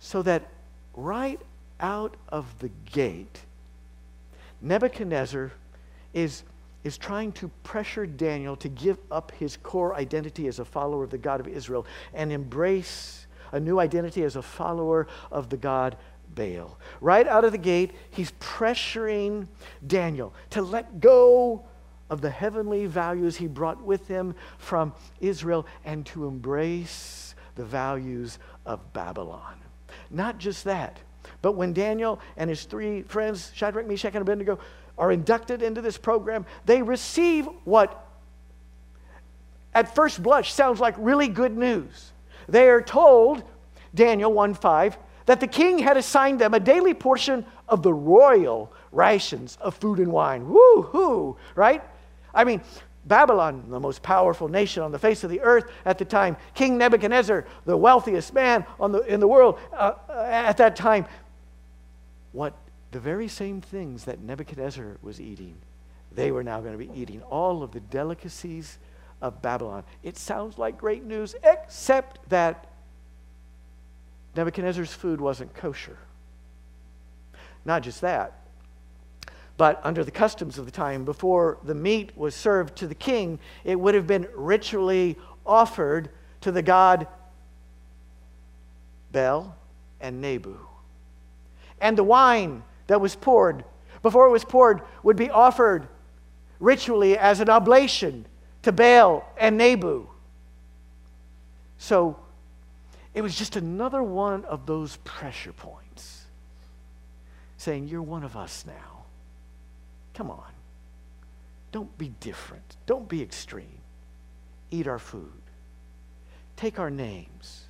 So 0.00 0.22
that 0.22 0.48
right 0.94 1.40
out 1.80 2.16
of 2.28 2.46
the 2.58 2.70
gate, 2.92 3.40
Nebuchadnezzar 4.60 5.52
is 6.12 6.42
is 6.88 6.96
trying 6.96 7.30
to 7.32 7.48
pressure 7.64 8.06
Daniel 8.06 8.56
to 8.56 8.68
give 8.68 8.96
up 9.10 9.30
his 9.32 9.58
core 9.58 9.94
identity 9.94 10.48
as 10.48 10.58
a 10.58 10.64
follower 10.64 11.04
of 11.04 11.10
the 11.10 11.18
God 11.18 11.38
of 11.38 11.46
Israel 11.46 11.86
and 12.14 12.32
embrace 12.32 13.26
a 13.52 13.60
new 13.60 13.78
identity 13.78 14.24
as 14.24 14.36
a 14.36 14.42
follower 14.42 15.06
of 15.30 15.50
the 15.50 15.56
God 15.58 15.98
Baal. 16.34 16.78
Right 17.02 17.28
out 17.28 17.44
of 17.44 17.52
the 17.52 17.58
gate, 17.58 17.92
he's 18.10 18.32
pressuring 18.40 19.48
Daniel 19.86 20.32
to 20.50 20.62
let 20.62 20.98
go 20.98 21.66
of 22.08 22.22
the 22.22 22.30
heavenly 22.30 22.86
values 22.86 23.36
he 23.36 23.46
brought 23.46 23.82
with 23.82 24.08
him 24.08 24.34
from 24.56 24.94
Israel 25.20 25.66
and 25.84 26.06
to 26.06 26.26
embrace 26.26 27.34
the 27.54 27.64
values 27.64 28.38
of 28.64 28.94
Babylon. 28.94 29.56
Not 30.10 30.38
just 30.38 30.64
that, 30.64 31.00
but 31.42 31.52
when 31.52 31.74
Daniel 31.74 32.18
and 32.38 32.48
his 32.48 32.64
three 32.64 33.02
friends, 33.02 33.52
Shadrach, 33.54 33.86
Meshach, 33.86 34.14
and 34.14 34.22
Abednego, 34.22 34.58
are 34.98 35.12
inducted 35.12 35.62
into 35.62 35.80
this 35.80 35.96
program, 35.96 36.44
they 36.66 36.82
receive 36.82 37.46
what 37.64 38.04
at 39.74 39.94
first 39.94 40.22
blush 40.22 40.52
sounds 40.52 40.80
like 40.80 40.94
really 40.98 41.28
good 41.28 41.56
news. 41.56 42.12
They 42.48 42.68
are 42.68 42.82
told, 42.82 43.44
Daniel 43.94 44.32
1 44.32 44.54
5, 44.54 44.98
that 45.26 45.40
the 45.40 45.46
king 45.46 45.78
had 45.78 45.96
assigned 45.96 46.40
them 46.40 46.54
a 46.54 46.60
daily 46.60 46.94
portion 46.94 47.44
of 47.68 47.82
the 47.82 47.92
royal 47.92 48.72
rations 48.92 49.58
of 49.60 49.74
food 49.74 49.98
and 49.98 50.10
wine. 50.10 50.48
Woo 50.48 50.82
hoo, 50.82 51.36
right? 51.54 51.82
I 52.34 52.44
mean, 52.44 52.62
Babylon, 53.04 53.64
the 53.68 53.80
most 53.80 54.02
powerful 54.02 54.48
nation 54.48 54.82
on 54.82 54.92
the 54.92 54.98
face 54.98 55.24
of 55.24 55.30
the 55.30 55.40
earth 55.40 55.70
at 55.84 55.98
the 55.98 56.04
time, 56.04 56.36
King 56.54 56.78
Nebuchadnezzar, 56.78 57.46
the 57.64 57.76
wealthiest 57.76 58.34
man 58.34 58.64
on 58.78 58.92
the, 58.92 59.00
in 59.02 59.20
the 59.20 59.28
world 59.28 59.58
uh, 59.72 59.94
at 60.10 60.56
that 60.58 60.76
time, 60.76 61.06
what 62.32 62.54
the 62.90 63.00
very 63.00 63.28
same 63.28 63.60
things 63.60 64.04
that 64.04 64.20
Nebuchadnezzar 64.20 64.98
was 65.02 65.20
eating, 65.20 65.56
they 66.12 66.30
were 66.30 66.42
now 66.42 66.60
going 66.60 66.72
to 66.72 66.78
be 66.78 66.90
eating 66.98 67.22
all 67.22 67.62
of 67.62 67.72
the 67.72 67.80
delicacies 67.80 68.78
of 69.20 69.42
Babylon. 69.42 69.84
It 70.02 70.16
sounds 70.16 70.58
like 70.58 70.78
great 70.78 71.04
news, 71.04 71.34
except 71.42 72.28
that 72.30 72.66
Nebuchadnezzar's 74.36 74.92
food 74.92 75.20
wasn't 75.20 75.54
kosher. 75.54 75.98
Not 77.64 77.82
just 77.82 78.00
that, 78.00 78.40
but 79.56 79.80
under 79.82 80.04
the 80.04 80.10
customs 80.10 80.56
of 80.56 80.64
the 80.64 80.70
time, 80.70 81.04
before 81.04 81.58
the 81.64 81.74
meat 81.74 82.16
was 82.16 82.34
served 82.34 82.76
to 82.76 82.86
the 82.86 82.94
king, 82.94 83.40
it 83.64 83.78
would 83.78 83.94
have 83.94 84.06
been 84.06 84.28
ritually 84.34 85.16
offered 85.44 86.10
to 86.40 86.52
the 86.52 86.62
god 86.62 87.06
Bel 89.10 89.56
and 90.00 90.20
Nebu. 90.20 90.58
And 91.80 91.98
the 91.98 92.04
wine 92.04 92.62
that 92.88 93.00
was 93.00 93.14
poured, 93.14 93.64
before 94.02 94.26
it 94.26 94.30
was 94.30 94.44
poured, 94.44 94.82
would 95.02 95.16
be 95.16 95.30
offered 95.30 95.88
ritually 96.58 97.16
as 97.16 97.40
an 97.40 97.48
oblation 97.48 98.26
to 98.62 98.72
Baal 98.72 99.24
and 99.38 99.56
Nebu. 99.56 100.08
So 101.78 102.18
it 103.14 103.22
was 103.22 103.36
just 103.36 103.56
another 103.56 104.02
one 104.02 104.44
of 104.44 104.66
those 104.66 104.96
pressure 105.04 105.52
points 105.52 106.26
saying, 107.56 107.88
You're 107.88 108.02
one 108.02 108.24
of 108.24 108.36
us 108.36 108.64
now. 108.66 109.04
Come 110.14 110.30
on. 110.30 110.52
Don't 111.70 111.96
be 111.98 112.08
different. 112.20 112.76
Don't 112.86 113.08
be 113.08 113.22
extreme. 113.22 113.80
Eat 114.70 114.88
our 114.88 114.98
food. 114.98 115.30
Take 116.56 116.78
our 116.78 116.90
names. 116.90 117.64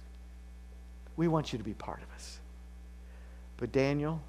We 1.17 1.29
want 1.29 1.53
you 1.53 1.59
to 1.59 1.65
be 1.65 1.75
part 1.75 2.01
of 2.01 2.15
us. 2.15 2.39
But 3.57 3.73
Daniel 3.73 4.23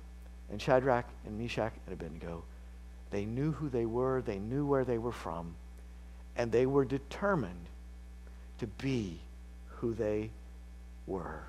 and 0.51 0.61
Shadrach 0.61 1.05
and 1.25 1.37
Meshach 1.37 1.73
and 1.85 1.93
Abednego, 1.93 2.43
they 3.11 3.25
knew 3.25 3.51
who 3.51 3.69
they 3.69 3.85
were, 3.85 4.21
they 4.21 4.39
knew 4.39 4.65
where 4.65 4.85
they 4.85 4.97
were 4.97 5.11
from, 5.11 5.55
and 6.35 6.51
they 6.51 6.65
were 6.65 6.85
determined 6.85 7.67
to 8.59 8.67
be 8.67 9.19
who 9.67 9.93
they 9.93 10.29
were. 11.07 11.43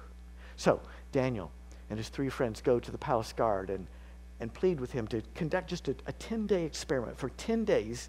So, 0.57 0.81
Daniel 1.13 1.51
and 1.89 1.99
his 1.99 2.09
three 2.09 2.29
friends 2.29 2.61
go 2.61 2.79
to 2.79 2.91
the 2.91 2.99
palace 2.99 3.33
guard 3.33 3.71
and 3.71 3.87
and 4.41 4.53
plead 4.53 4.81
with 4.81 4.91
him 4.91 5.07
to 5.09 5.23
conduct 5.35 5.69
just 5.69 5.89
a, 5.89 5.95
a 6.07 6.13
10 6.13 6.47
day 6.47 6.65
experiment. 6.65 7.17
For 7.19 7.29
10 7.29 7.65
days, 7.65 8.09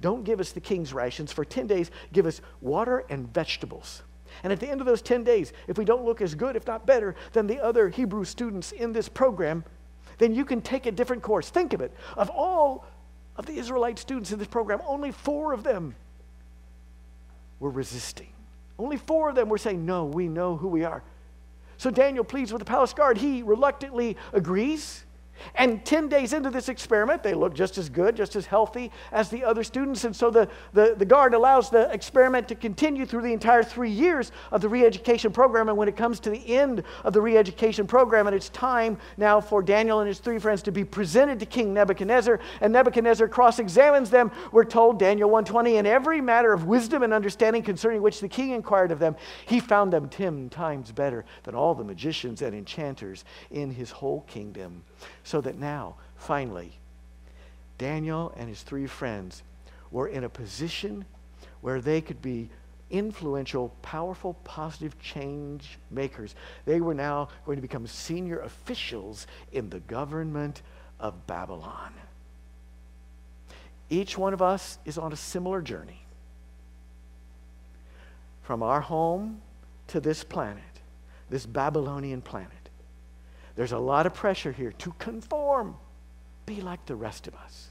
don't 0.00 0.24
give 0.24 0.40
us 0.40 0.52
the 0.52 0.60
king's 0.60 0.92
rations. 0.92 1.32
For 1.32 1.44
10 1.44 1.66
days, 1.66 1.90
give 2.12 2.26
us 2.26 2.40
water 2.60 3.04
and 3.08 3.32
vegetables. 3.32 4.02
And 4.42 4.52
at 4.52 4.60
the 4.60 4.68
end 4.68 4.80
of 4.80 4.86
those 4.86 5.02
10 5.02 5.24
days, 5.24 5.52
if 5.68 5.78
we 5.78 5.84
don't 5.84 6.04
look 6.04 6.20
as 6.20 6.34
good, 6.34 6.56
if 6.56 6.66
not 6.66 6.86
better, 6.86 7.14
than 7.32 7.46
the 7.46 7.60
other 7.60 7.88
Hebrew 7.88 8.24
students 8.24 8.72
in 8.72 8.92
this 8.92 9.08
program, 9.08 9.64
then 10.20 10.34
you 10.34 10.44
can 10.44 10.60
take 10.60 10.84
a 10.84 10.92
different 10.92 11.22
course. 11.22 11.48
Think 11.48 11.72
of 11.72 11.80
it. 11.80 11.92
Of 12.16 12.28
all 12.30 12.84
of 13.36 13.46
the 13.46 13.54
Israelite 13.54 13.98
students 13.98 14.30
in 14.30 14.38
this 14.38 14.46
program, 14.46 14.80
only 14.86 15.10
four 15.10 15.54
of 15.54 15.64
them 15.64 15.96
were 17.58 17.70
resisting. 17.70 18.28
Only 18.78 18.98
four 18.98 19.30
of 19.30 19.34
them 19.34 19.48
were 19.48 19.58
saying, 19.58 19.84
No, 19.84 20.04
we 20.04 20.28
know 20.28 20.56
who 20.56 20.68
we 20.68 20.84
are. 20.84 21.02
So 21.78 21.90
Daniel 21.90 22.22
pleads 22.22 22.52
with 22.52 22.60
the 22.60 22.66
palace 22.66 22.92
guard. 22.92 23.16
He 23.16 23.42
reluctantly 23.42 24.18
agrees. 24.34 25.04
And 25.54 25.84
10 25.84 26.08
days 26.08 26.32
into 26.32 26.50
this 26.50 26.68
experiment, 26.68 27.22
they 27.22 27.34
look 27.34 27.54
just 27.54 27.78
as 27.78 27.88
good, 27.88 28.16
just 28.16 28.36
as 28.36 28.46
healthy 28.46 28.90
as 29.12 29.28
the 29.28 29.44
other 29.44 29.64
students. 29.64 30.04
And 30.04 30.14
so 30.14 30.30
the, 30.30 30.48
the, 30.72 30.94
the 30.96 31.04
guard 31.04 31.34
allows 31.34 31.70
the 31.70 31.90
experiment 31.92 32.48
to 32.48 32.54
continue 32.54 33.06
through 33.06 33.22
the 33.22 33.32
entire 33.32 33.62
three 33.62 33.90
years 33.90 34.32
of 34.50 34.60
the 34.60 34.68
re 34.68 34.84
education 34.84 35.32
program. 35.32 35.68
And 35.68 35.76
when 35.76 35.88
it 35.88 35.96
comes 35.96 36.20
to 36.20 36.30
the 36.30 36.54
end 36.54 36.82
of 37.04 37.12
the 37.12 37.20
re 37.20 37.36
education 37.36 37.86
program, 37.86 38.26
and 38.26 38.36
it's 38.36 38.48
time 38.50 38.98
now 39.16 39.40
for 39.40 39.62
Daniel 39.62 40.00
and 40.00 40.08
his 40.08 40.18
three 40.18 40.38
friends 40.38 40.62
to 40.62 40.72
be 40.72 40.84
presented 40.84 41.40
to 41.40 41.46
King 41.46 41.74
Nebuchadnezzar, 41.74 42.40
and 42.60 42.72
Nebuchadnezzar 42.72 43.28
cross 43.28 43.58
examines 43.58 44.10
them, 44.10 44.30
we're 44.52 44.64
told, 44.64 44.98
Daniel 44.98 45.30
120, 45.30 45.76
in 45.76 45.86
every 45.86 46.20
matter 46.20 46.52
of 46.52 46.66
wisdom 46.66 47.02
and 47.02 47.12
understanding 47.12 47.62
concerning 47.62 48.02
which 48.02 48.20
the 48.20 48.28
king 48.28 48.50
inquired 48.50 48.92
of 48.92 48.98
them, 48.98 49.16
he 49.46 49.60
found 49.60 49.92
them 49.92 50.08
10 50.08 50.50
times 50.50 50.92
better 50.92 51.24
than 51.44 51.54
all 51.54 51.74
the 51.74 51.84
magicians 51.84 52.42
and 52.42 52.54
enchanters 52.54 53.24
in 53.50 53.70
his 53.70 53.90
whole 53.90 54.22
kingdom. 54.22 54.82
So 55.24 55.40
that 55.40 55.58
now, 55.58 55.96
finally, 56.16 56.72
Daniel 57.78 58.32
and 58.36 58.48
his 58.48 58.62
three 58.62 58.86
friends 58.86 59.42
were 59.90 60.08
in 60.08 60.24
a 60.24 60.28
position 60.28 61.04
where 61.60 61.80
they 61.80 62.00
could 62.00 62.22
be 62.22 62.50
influential, 62.90 63.70
powerful, 63.82 64.34
positive 64.44 64.98
change 65.00 65.78
makers. 65.90 66.34
They 66.64 66.80
were 66.80 66.94
now 66.94 67.28
going 67.46 67.56
to 67.56 67.62
become 67.62 67.86
senior 67.86 68.40
officials 68.40 69.26
in 69.52 69.70
the 69.70 69.80
government 69.80 70.62
of 70.98 71.26
Babylon. 71.26 71.92
Each 73.88 74.16
one 74.18 74.32
of 74.32 74.42
us 74.42 74.78
is 74.84 74.98
on 74.98 75.12
a 75.12 75.16
similar 75.16 75.62
journey. 75.62 76.02
From 78.42 78.62
our 78.62 78.80
home 78.80 79.40
to 79.88 80.00
this 80.00 80.24
planet, 80.24 80.62
this 81.28 81.46
Babylonian 81.46 82.20
planet. 82.20 82.59
There's 83.60 83.72
a 83.72 83.78
lot 83.78 84.06
of 84.06 84.14
pressure 84.14 84.52
here 84.52 84.72
to 84.78 84.94
conform, 84.98 85.76
be 86.46 86.62
like 86.62 86.86
the 86.86 86.96
rest 86.96 87.26
of 87.26 87.34
us. 87.34 87.68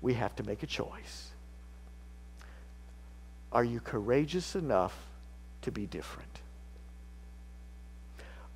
We 0.00 0.14
have 0.14 0.34
to 0.36 0.42
make 0.42 0.62
a 0.62 0.66
choice. 0.66 1.28
Are 3.52 3.62
you 3.62 3.80
courageous 3.80 4.56
enough 4.56 4.96
to 5.60 5.70
be 5.70 5.84
different? 5.84 6.40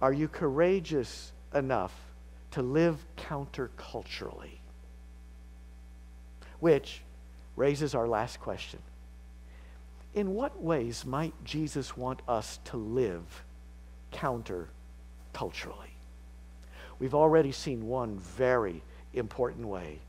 Are 0.01 0.11
you 0.11 0.27
courageous 0.27 1.33
enough 1.53 1.93
to 2.53 2.63
live 2.63 3.05
counterculturally? 3.19 4.61
Which 6.61 7.03
raises 7.57 7.95
our 7.95 8.09
last 8.09 8.41
question. 8.41 8.81
In 10.15 10.35
what 10.35 10.63
ways 10.63 11.05
might 11.05 11.35
Jesus 11.45 11.95
want 11.95 12.23
us 12.27 12.59
to 12.65 12.79
live 12.79 13.45
counter 14.13 14.71
culturally. 15.39 15.95
We've 16.99 17.15
already 17.15 17.53
seen 17.53 17.87
one 17.87 18.19
very 18.19 18.83
important 19.15 19.69
way. 19.69 20.01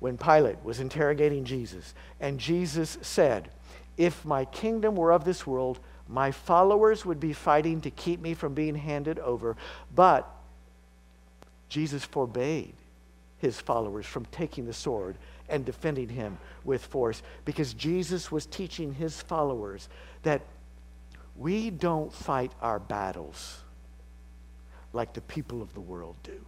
When 0.00 0.18
Pilate 0.18 0.64
was 0.64 0.80
interrogating 0.80 1.44
Jesus, 1.44 1.94
and 2.18 2.40
Jesus 2.40 2.98
said, 3.00 3.50
If 3.96 4.24
my 4.24 4.46
kingdom 4.46 4.96
were 4.96 5.12
of 5.12 5.24
this 5.24 5.46
world, 5.46 5.78
my 6.08 6.32
followers 6.32 7.06
would 7.06 7.20
be 7.20 7.32
fighting 7.32 7.80
to 7.82 7.90
keep 7.92 8.20
me 8.20 8.34
from 8.34 8.54
being 8.54 8.74
handed 8.74 9.20
over. 9.20 9.56
But 9.94 10.28
Jesus 11.68 12.04
forbade 12.04 12.74
his 13.38 13.60
followers 13.60 14.06
from 14.06 14.24
taking 14.24 14.66
the 14.66 14.72
sword 14.72 15.16
and 15.48 15.64
defending 15.64 16.08
him 16.08 16.36
with 16.64 16.84
force 16.84 17.22
because 17.44 17.74
Jesus 17.74 18.32
was 18.32 18.44
teaching 18.44 18.92
his 18.92 19.22
followers 19.22 19.88
that 20.24 20.42
we 21.36 21.70
don't 21.70 22.12
fight 22.12 22.50
our 22.60 22.80
battles 22.80 23.62
like 24.92 25.12
the 25.12 25.20
people 25.22 25.62
of 25.62 25.72
the 25.74 25.80
world 25.80 26.16
do. 26.22 26.44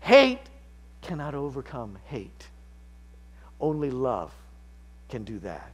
Hate 0.00 0.40
cannot 1.02 1.34
overcome 1.34 1.98
hate. 2.06 2.48
Only 3.60 3.90
love 3.90 4.32
can 5.08 5.24
do 5.24 5.38
that, 5.40 5.72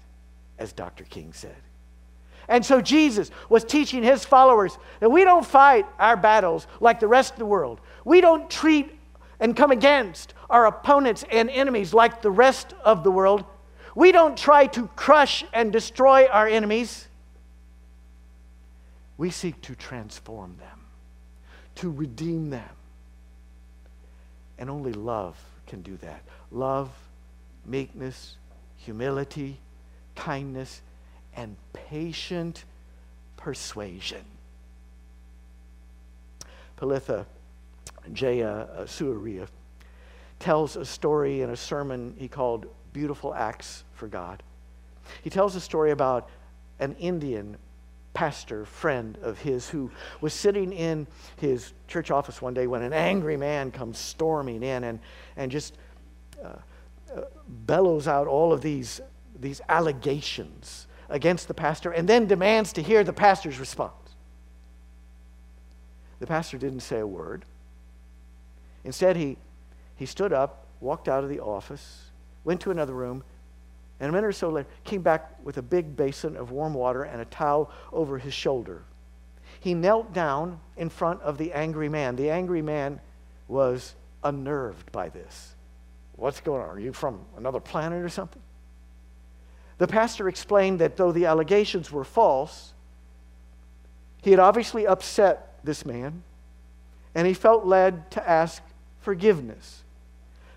as 0.59 0.73
Dr. 0.73 1.05
King 1.05 1.33
said. 1.33 1.57
And 2.49 2.65
so 2.65 2.81
Jesus 2.81 3.31
was 3.49 3.65
teaching 3.65 4.03
his 4.03 4.25
followers 4.25 4.77
that 4.99 5.11
we 5.11 5.25
don't 5.25 5.47
fight 5.47 5.87
our 5.99 6.17
battles 6.17 6.67
like 6.81 6.99
the 6.99 7.07
rest 7.07 7.35
of 7.35 7.39
the 7.39 7.47
world. 7.47 7.81
We 8.05 8.21
don't 8.21 8.51
treat 8.51 8.93
and 9.39 9.57
come 9.57 9.71
against 9.71 10.35
our 10.49 10.67
opponents 10.67 11.25
and 11.31 11.49
enemies 11.49 11.95
like 11.95 12.23
the 12.23 12.31
rest 12.31 12.75
of 12.85 13.05
the 13.05 13.11
world. 13.11 13.45
We 13.95 14.13
don't 14.13 14.37
try 14.37 14.67
to 14.69 14.89
crush 14.97 15.45
and 15.53 15.73
destroy 15.73 16.27
our 16.27 16.49
enemies. 16.49 17.07
We 19.17 19.31
seek 19.31 19.61
to 19.63 19.75
transform 19.75 20.57
them 20.59 20.80
to 21.77 21.91
redeem 21.91 22.51
them. 22.51 22.69
And 24.59 24.69
only 24.69 24.93
love 24.93 25.37
can 25.67 25.83
do 25.83 25.97
that. 25.99 26.23
Love, 26.51 26.91
meekness, 27.65 28.37
humility, 28.77 29.59
kindness, 30.15 30.83
and 31.35 31.57
patient 31.73 32.65
persuasion. 33.37 34.25
Palitha 36.77 37.27
Jaya 38.13 38.67
Suariya 38.85 39.47
tells 40.39 40.77
a 40.77 40.85
story 40.85 41.43
in 41.43 41.51
a 41.51 41.57
sermon 41.57 42.15
he 42.19 42.29
called 42.29 42.67
Beautiful 42.93 43.35
Acts 43.35 43.85
for 43.95 44.09
God. 44.09 44.43
He 45.23 45.31
tells 45.31 45.55
a 45.55 45.61
story 45.61 45.91
about 45.91 46.29
an 46.79 46.97
Indian 46.99 47.57
pastor 48.13 48.65
friend 48.65 49.19
of 49.23 49.39
his 49.39 49.69
who 49.69 49.91
was 50.21 50.35
sitting 50.35 50.73
in 50.73 51.07
his 51.37 51.73
church 51.87 52.11
office 52.11 52.43
one 52.43 52.55
day 52.55 52.67
when 52.67 52.83
an 52.83 52.93
angry 52.93 53.37
man 53.37 53.71
comes 53.71 53.99
storming 53.99 54.63
in 54.63 54.85
and, 54.85 54.99
and 55.37 55.51
just 55.51 55.77
uh, 56.43 56.55
uh, 57.17 57.23
bellows 57.67 58.09
out 58.09 58.27
all 58.27 58.53
of 58.53 58.63
these, 58.63 59.01
these 59.39 59.61
allegations 59.69 60.87
against 61.09 61.49
the 61.49 61.55
pastor 61.55 61.91
and 61.93 62.09
then 62.09 62.27
demands 62.27 62.73
to 62.73 62.83
hear 62.83 63.05
the 63.05 63.13
pastor's 63.13 63.59
response. 63.59 63.95
The 66.19 66.27
pastor 66.27 66.59
didn't 66.59 66.81
say 66.81 66.99
a 66.99 67.07
word. 67.07 67.45
Instead, 68.85 69.17
he, 69.17 69.37
he 69.97 70.07
stood 70.07 70.33
up, 70.33 70.67
walked 70.81 71.09
out 71.09 71.25
of 71.25 71.31
the 71.31 71.41
office, 71.41 72.11
went 72.45 72.61
to 72.63 72.71
another 72.71 72.95
room, 72.95 73.25
and 74.01 74.09
a 74.09 74.13
minute 74.13 74.27
or 74.27 74.33
so 74.33 74.49
later, 74.49 74.69
came 74.85 75.03
back 75.03 75.37
with 75.45 75.59
a 75.59 75.63
big 75.63 75.95
basin 75.95 76.37
of 76.37 76.51
warm 76.51 76.75
water 76.75 77.03
and 77.03 77.21
a 77.21 77.27
towel 77.27 77.71
over 77.93 78.19
his 78.19 78.33
shoulder. 78.33 78.83
He 79.61 79.75
knelt 79.75 80.15
down 80.15 80.59
in 80.77 80.89
front 80.89 81.21
of 81.21 81.37
the 81.37 81.53
angry 81.53 81.89
man. 81.89 82.17
The 82.17 82.31
angry 82.31 82.63
man 82.63 83.01
was 83.47 83.95
unnerved 84.25 84.91
by 84.91 85.11
this. 85.11 85.55
What's 86.17 86.41
going 86.41 86.63
on? 86.63 86.69
Are 86.69 86.81
you 86.81 86.93
from 86.93 87.21
another 87.37 87.61
planet 87.61 88.03
or 88.03 88.09
something? 88.09 88.43
The 89.79 89.87
pastor 89.87 90.29
explained 90.29 90.79
that 90.81 90.97
though 90.97 91.13
the 91.13 91.27
allegations 91.27 91.91
were 91.93 92.05
false, 92.05 92.73
he 94.23 94.31
had 94.31 94.41
obviously 94.41 94.87
upset 94.87 95.59
this 95.65 95.85
man, 95.85 96.23
and 97.15 97.27
he 97.27 97.35
felt 97.35 97.67
led 97.67 98.11
to 98.13 98.29
ask 98.29 98.63
forgiveness. 99.01 99.83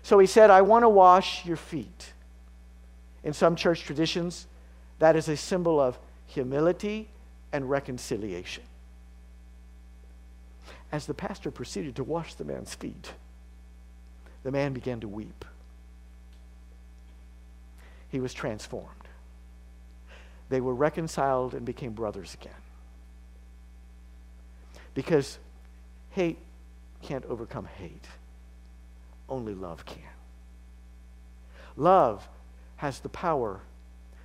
So 0.02 0.18
he 0.18 0.26
said, 0.26 0.50
I 0.50 0.62
want 0.62 0.82
to 0.82 0.88
wash 0.88 1.44
your 1.46 1.56
feet. 1.56 2.13
In 3.24 3.32
some 3.32 3.56
church 3.56 3.82
traditions, 3.82 4.46
that 4.98 5.16
is 5.16 5.28
a 5.28 5.36
symbol 5.36 5.80
of 5.80 5.98
humility 6.26 7.08
and 7.52 7.68
reconciliation. 7.68 8.62
As 10.92 11.06
the 11.06 11.14
pastor 11.14 11.50
proceeded 11.50 11.96
to 11.96 12.04
wash 12.04 12.34
the 12.34 12.44
man's 12.44 12.74
feet, 12.74 13.14
the 14.44 14.52
man 14.52 14.74
began 14.74 15.00
to 15.00 15.08
weep. 15.08 15.44
He 18.10 18.20
was 18.20 18.32
transformed. 18.32 18.88
They 20.50 20.60
were 20.60 20.74
reconciled 20.74 21.54
and 21.54 21.64
became 21.64 21.92
brothers 21.92 22.34
again. 22.34 22.52
Because 24.92 25.38
hate 26.10 26.38
can't 27.02 27.24
overcome 27.24 27.66
hate, 27.78 28.06
only 29.28 29.54
love 29.54 29.84
can. 29.84 30.02
Love 31.76 32.28
has 32.84 33.00
the 33.00 33.08
power 33.08 33.62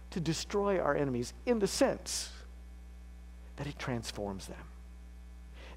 to 0.09 0.19
destroy 0.19 0.79
our 0.79 0.93
enemies 0.93 1.33
in 1.45 1.59
the 1.59 1.67
sense 1.67 2.29
that 3.55 3.67
it 3.67 3.79
transforms 3.79 4.47
them, 4.47 4.65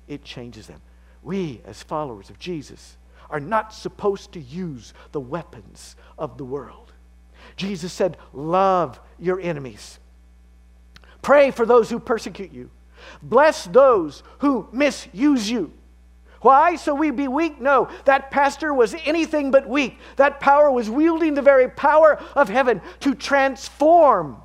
it 0.09 0.25
changes 0.25 0.67
them. 0.67 0.81
We, 1.23 1.61
as 1.65 1.81
followers 1.81 2.29
of 2.29 2.41
Jesus, 2.41 2.97
are 3.31 3.39
not 3.39 3.73
supposed 3.73 4.33
to 4.33 4.41
use 4.41 4.95
the 5.13 5.21
weapons 5.21 5.95
of 6.19 6.39
the 6.39 6.45
world. 6.45 6.93
Jesus 7.55 7.93
said, 7.93 8.17
Love 8.33 8.99
your 9.17 9.41
enemies. 9.41 10.01
Pray 11.23 11.53
for 11.53 11.65
those 11.65 11.89
who 11.89 12.01
persecute 12.01 12.53
you. 12.53 12.69
Bless 13.23 13.67
those 13.67 14.25
who 14.41 14.67
misuse 14.73 15.49
you. 15.49 15.73
Why? 16.43 16.77
So 16.77 16.95
we 16.95 17.11
be 17.11 17.29
weak? 17.29 17.61
No. 17.61 17.89
That 18.05 18.31
pastor 18.31 18.75
was 18.75 18.95
anything 19.05 19.51
but 19.51 19.69
weak. 19.69 19.99
That 20.17 20.41
power 20.41 20.71
was 20.71 20.91
wielding 20.91 21.35
the 21.35 21.43
very 21.43 21.69
power 21.69 22.23
of 22.35 22.49
heaven 22.49 22.81
to 23.01 23.15
transform 23.15 24.43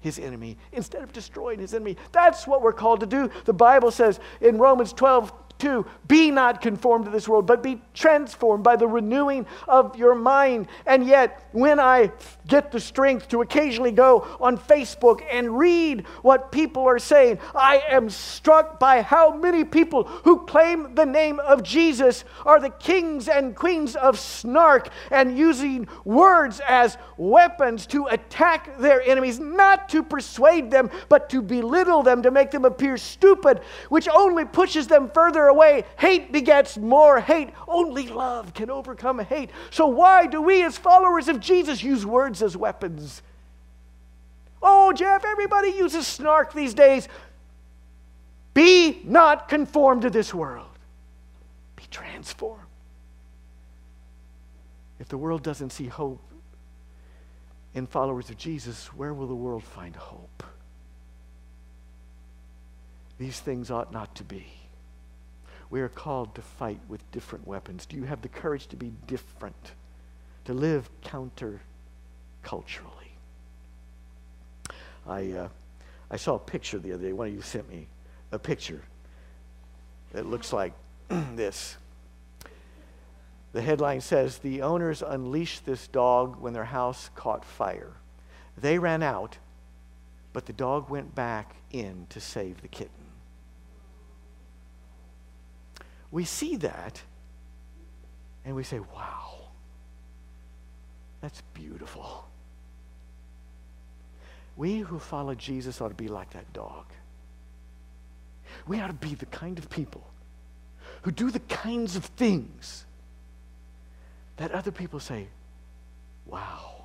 his 0.00 0.18
enemy 0.18 0.58
instead 0.72 1.02
of 1.02 1.12
destroying 1.12 1.58
his 1.58 1.72
enemy. 1.72 1.96
That's 2.12 2.46
what 2.46 2.60
we're 2.60 2.74
called 2.74 3.00
to 3.00 3.06
do. 3.06 3.30
The 3.46 3.54
Bible 3.54 3.90
says 3.90 4.20
in 4.42 4.58
Romans 4.58 4.92
12, 4.92 5.32
2 5.58 5.86
Be 6.08 6.30
not 6.30 6.60
conformed 6.60 7.04
to 7.06 7.10
this 7.10 7.28
world, 7.28 7.46
but 7.46 7.62
be 7.62 7.80
transformed 7.94 8.64
by 8.64 8.76
the 8.76 8.88
renewing 8.88 9.46
of 9.68 9.96
your 9.96 10.14
mind. 10.14 10.68
And 10.86 11.06
yet, 11.06 11.48
when 11.52 11.78
I 11.78 12.12
get 12.46 12.72
the 12.72 12.80
strength 12.80 13.28
to 13.28 13.40
occasionally 13.40 13.92
go 13.92 14.26
on 14.40 14.58
Facebook 14.58 15.22
and 15.30 15.56
read 15.56 16.06
what 16.22 16.52
people 16.52 16.84
are 16.84 16.98
saying, 16.98 17.38
I 17.54 17.82
am 17.88 18.10
struck 18.10 18.78
by 18.78 19.02
how 19.02 19.34
many 19.34 19.64
people 19.64 20.04
who 20.04 20.44
claim 20.44 20.94
the 20.94 21.06
name 21.06 21.40
of 21.40 21.62
Jesus 21.62 22.24
are 22.44 22.60
the 22.60 22.70
kings 22.70 23.28
and 23.28 23.54
queens 23.54 23.96
of 23.96 24.18
snark 24.18 24.88
and 25.10 25.38
using 25.38 25.88
words 26.04 26.60
as 26.66 26.98
weapons 27.16 27.86
to 27.86 28.06
attack 28.06 28.78
their 28.78 29.02
enemies, 29.02 29.38
not 29.38 29.88
to 29.90 30.02
persuade 30.02 30.70
them, 30.70 30.90
but 31.08 31.28
to 31.30 31.40
belittle 31.40 32.02
them, 32.02 32.22
to 32.22 32.30
make 32.30 32.50
them 32.50 32.64
appear 32.64 32.96
stupid, 32.96 33.60
which 33.88 34.08
only 34.08 34.44
pushes 34.44 34.86
them 34.86 35.10
further 35.14 35.43
away. 35.48 35.84
Hate 35.98 36.32
begets 36.32 36.76
more 36.76 37.20
hate. 37.20 37.50
Only 37.66 38.08
love 38.08 38.54
can 38.54 38.70
overcome 38.70 39.18
hate. 39.18 39.50
So, 39.70 39.86
why 39.86 40.26
do 40.26 40.40
we, 40.40 40.62
as 40.62 40.76
followers 40.76 41.28
of 41.28 41.40
Jesus, 41.40 41.82
use 41.82 42.04
words 42.04 42.42
as 42.42 42.56
weapons? 42.56 43.22
Oh, 44.62 44.92
Jeff, 44.92 45.24
everybody 45.24 45.70
uses 45.70 46.06
snark 46.06 46.52
these 46.54 46.74
days. 46.74 47.08
Be 48.54 49.02
not 49.04 49.48
conformed 49.48 50.02
to 50.02 50.10
this 50.10 50.32
world, 50.32 50.78
be 51.76 51.84
transformed. 51.90 52.60
If 55.00 55.08
the 55.08 55.18
world 55.18 55.42
doesn't 55.42 55.70
see 55.70 55.86
hope 55.86 56.22
in 57.74 57.86
followers 57.86 58.30
of 58.30 58.38
Jesus, 58.38 58.86
where 58.94 59.12
will 59.12 59.26
the 59.26 59.34
world 59.34 59.64
find 59.64 59.94
hope? 59.96 60.44
These 63.18 63.40
things 63.40 63.70
ought 63.70 63.92
not 63.92 64.14
to 64.16 64.24
be. 64.24 64.46
We 65.70 65.80
are 65.80 65.88
called 65.88 66.34
to 66.34 66.42
fight 66.42 66.80
with 66.88 67.10
different 67.10 67.46
weapons. 67.46 67.86
Do 67.86 67.96
you 67.96 68.04
have 68.04 68.22
the 68.22 68.28
courage 68.28 68.66
to 68.68 68.76
be 68.76 68.92
different, 69.06 69.72
to 70.44 70.54
live 70.54 70.88
counter 71.02 71.60
culturally? 72.42 72.90
I, 75.06 75.32
uh, 75.32 75.48
I 76.10 76.16
saw 76.16 76.36
a 76.36 76.38
picture 76.38 76.78
the 76.78 76.92
other 76.92 77.02
day. 77.02 77.12
One 77.12 77.28
of 77.28 77.34
you 77.34 77.42
sent 77.42 77.68
me 77.68 77.88
a 78.32 78.38
picture 78.38 78.82
that 80.12 80.26
looks 80.26 80.52
like 80.52 80.72
this. 81.08 81.76
The 83.52 83.62
headline 83.62 84.00
says 84.00 84.38
The 84.38 84.62
owners 84.62 85.02
unleashed 85.02 85.64
this 85.64 85.86
dog 85.86 86.40
when 86.40 86.52
their 86.52 86.64
house 86.64 87.10
caught 87.14 87.44
fire. 87.44 87.92
They 88.56 88.78
ran 88.78 89.02
out, 89.02 89.38
but 90.32 90.46
the 90.46 90.52
dog 90.52 90.90
went 90.90 91.14
back 91.14 91.56
in 91.70 92.06
to 92.10 92.20
save 92.20 92.62
the 92.62 92.68
kitten. 92.68 93.03
We 96.14 96.24
see 96.24 96.54
that 96.58 97.02
and 98.44 98.54
we 98.54 98.62
say, 98.62 98.78
wow, 98.78 99.48
that's 101.20 101.42
beautiful. 101.54 102.24
We 104.56 104.78
who 104.78 105.00
follow 105.00 105.34
Jesus 105.34 105.80
ought 105.80 105.88
to 105.88 105.96
be 105.96 106.06
like 106.06 106.30
that 106.30 106.52
dog. 106.52 106.84
We 108.68 108.78
ought 108.78 108.86
to 108.86 108.92
be 108.92 109.16
the 109.16 109.26
kind 109.26 109.58
of 109.58 109.68
people 109.68 110.06
who 111.02 111.10
do 111.10 111.32
the 111.32 111.40
kinds 111.40 111.96
of 111.96 112.04
things 112.04 112.84
that 114.36 114.52
other 114.52 114.70
people 114.70 115.00
say, 115.00 115.26
wow, 116.26 116.84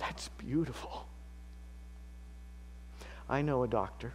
that's 0.00 0.30
beautiful. 0.30 1.06
I 3.28 3.42
know 3.42 3.62
a 3.62 3.68
doctor 3.68 4.14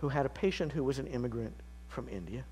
who 0.00 0.10
had 0.10 0.26
a 0.26 0.28
patient 0.28 0.72
who 0.72 0.84
was 0.84 0.98
an 0.98 1.06
immigrant 1.06 1.54
from 1.90 2.08
India 2.08 2.44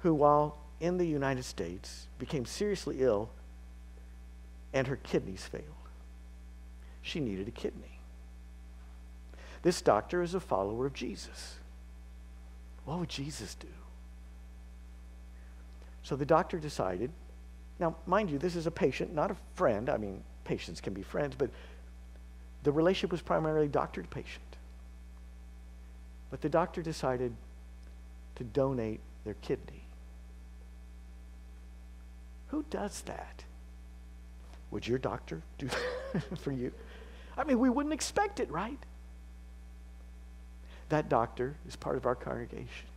who, 0.00 0.14
while 0.14 0.58
in 0.80 0.96
the 0.96 1.06
United 1.06 1.44
States, 1.44 2.06
became 2.18 2.44
seriously 2.44 2.96
ill 3.00 3.30
and 4.72 4.86
her 4.86 4.96
kidneys 4.96 5.44
failed. 5.44 5.64
She 7.02 7.20
needed 7.20 7.48
a 7.48 7.52
kidney. 7.52 7.98
This 9.62 9.80
doctor 9.82 10.22
is 10.22 10.34
a 10.34 10.40
follower 10.40 10.86
of 10.86 10.94
Jesus. 10.94 11.56
What 12.84 13.00
would 13.00 13.08
Jesus 13.08 13.54
do? 13.54 13.68
So 16.02 16.16
the 16.16 16.26
doctor 16.26 16.58
decided. 16.58 17.10
Now, 17.78 17.96
mind 18.06 18.30
you, 18.30 18.38
this 18.38 18.56
is 18.56 18.66
a 18.66 18.70
patient, 18.70 19.14
not 19.14 19.30
a 19.30 19.36
friend. 19.54 19.88
I 19.88 19.96
mean, 19.96 20.22
patients 20.44 20.80
can 20.80 20.94
be 20.94 21.02
friends, 21.02 21.34
but 21.36 21.50
the 22.62 22.72
relationship 22.72 23.10
was 23.10 23.20
primarily 23.20 23.68
doctor 23.68 24.02
to 24.02 24.08
patient. 24.08 24.44
But 26.30 26.40
the 26.40 26.48
doctor 26.48 26.82
decided 26.82 27.32
to 28.38 28.44
donate 28.44 29.00
their 29.24 29.34
kidney. 29.42 29.82
Who 32.48 32.64
does 32.70 33.02
that? 33.02 33.44
Would 34.70 34.86
your 34.86 34.98
doctor 34.98 35.42
do 35.58 35.68
that 36.12 36.38
for 36.38 36.52
you? 36.52 36.72
I 37.36 37.44
mean, 37.44 37.58
we 37.58 37.68
wouldn't 37.68 37.92
expect 37.92 38.40
it, 38.40 38.50
right? 38.50 38.78
That 40.88 41.08
doctor 41.08 41.56
is 41.68 41.76
part 41.76 41.96
of 41.96 42.06
our 42.06 42.14
congregation. 42.14 42.88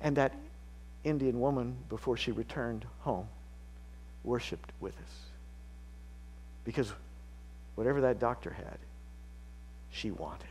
And 0.00 0.16
that 0.16 0.34
Indian 1.04 1.40
woman, 1.40 1.76
before 1.88 2.16
she 2.16 2.32
returned 2.32 2.84
home, 3.00 3.28
worshiped 4.22 4.72
with 4.80 4.94
us. 4.94 5.14
Because 6.64 6.92
whatever 7.74 8.00
that 8.02 8.18
doctor 8.18 8.50
had, 8.50 8.78
she 9.90 10.10
wanted. 10.10 10.46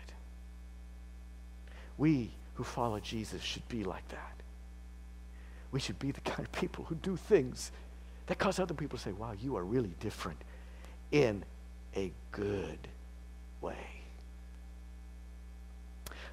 We 1.98 2.32
who 2.56 2.64
follow 2.64 3.00
Jesus 3.00 3.42
should 3.42 3.68
be 3.68 3.84
like 3.84 4.08
that. 4.10 4.36
We 5.72 5.80
should 5.80 6.00
be 6.00 6.12
the 6.12 6.22
kind 6.32 6.46
of 6.46 6.52
people 6.52 6.86
who 6.86 6.96
do 6.96 7.16
things 7.16 7.72
that 8.28 8.38
cause 8.38 8.60
other 8.60 8.74
people 8.74 8.98
to 8.98 9.04
say, 9.04 9.12
wow, 9.12 9.34
you 9.40 9.58
are 9.58 9.64
really 9.64 9.94
different 10.00 10.42
in 11.12 11.44
a 11.96 12.12
good 12.32 12.88
way. 13.62 13.76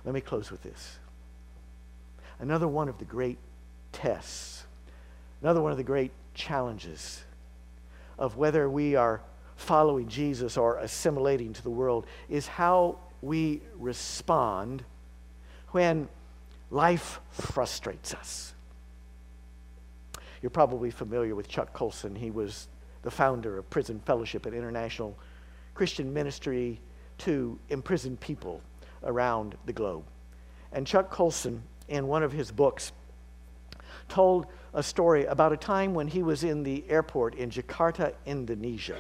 Let 0.05 0.15
me 0.15 0.21
close 0.21 0.51
with 0.51 0.63
this. 0.63 0.99
Another 2.39 2.69
one 2.69 2.89
of 2.89 2.99
the 2.99 3.05
great 3.05 3.39
tests, 3.93 4.65
another 5.43 5.61
one 5.61 5.73
of 5.73 5.79
the 5.79 5.85
great 5.85 6.13
challenges 6.35 7.23
of 8.19 8.37
whether 8.37 8.69
we 8.71 8.95
are 8.95 9.21
following 9.57 10.09
Jesus 10.09 10.57
or 10.57 10.79
assimilating 10.79 11.53
to 11.53 11.63
the 11.63 11.71
world 11.71 12.07
is 12.31 12.47
how 12.47 12.99
we 13.21 13.61
respond 13.79 14.85
when 15.73 16.09
life 16.71 17.21
frustrates 17.31 18.15
us. 18.15 18.55
You're 20.43 20.51
probably 20.51 20.91
familiar 20.91 21.35
with 21.35 21.49
Chuck 21.49 21.73
Colson. 21.73 22.15
He 22.15 22.31
was 22.31 22.69
the 23.03 23.11
founder 23.11 23.59
of 23.59 23.69
Prison 23.71 24.01
Fellowship, 24.07 24.47
an 24.47 24.55
international 24.55 25.17
Christian 25.75 26.13
ministry 26.13 26.81
to 27.19 27.59
imprisoned 27.69 28.21
people 28.21 28.61
around 29.05 29.57
the 29.67 29.73
globe. 29.73 30.05
And 30.73 30.87
Chuck 30.87 31.11
Colson, 31.11 31.63
in 31.89 32.07
one 32.07 32.23
of 32.23 32.33
his 32.33 32.51
books, 32.51 32.93
told 34.09 34.47
a 34.75 34.83
story 34.83 35.25
about 35.27 35.53
a 35.53 35.57
time 35.57 35.95
when 35.95 36.09
he 36.09 36.23
was 36.23 36.45
in 36.45 36.63
the 36.63 36.85
airport 36.89 37.35
in 37.35 37.51
Jakarta, 37.51 38.15
Indonesia. 38.27 38.97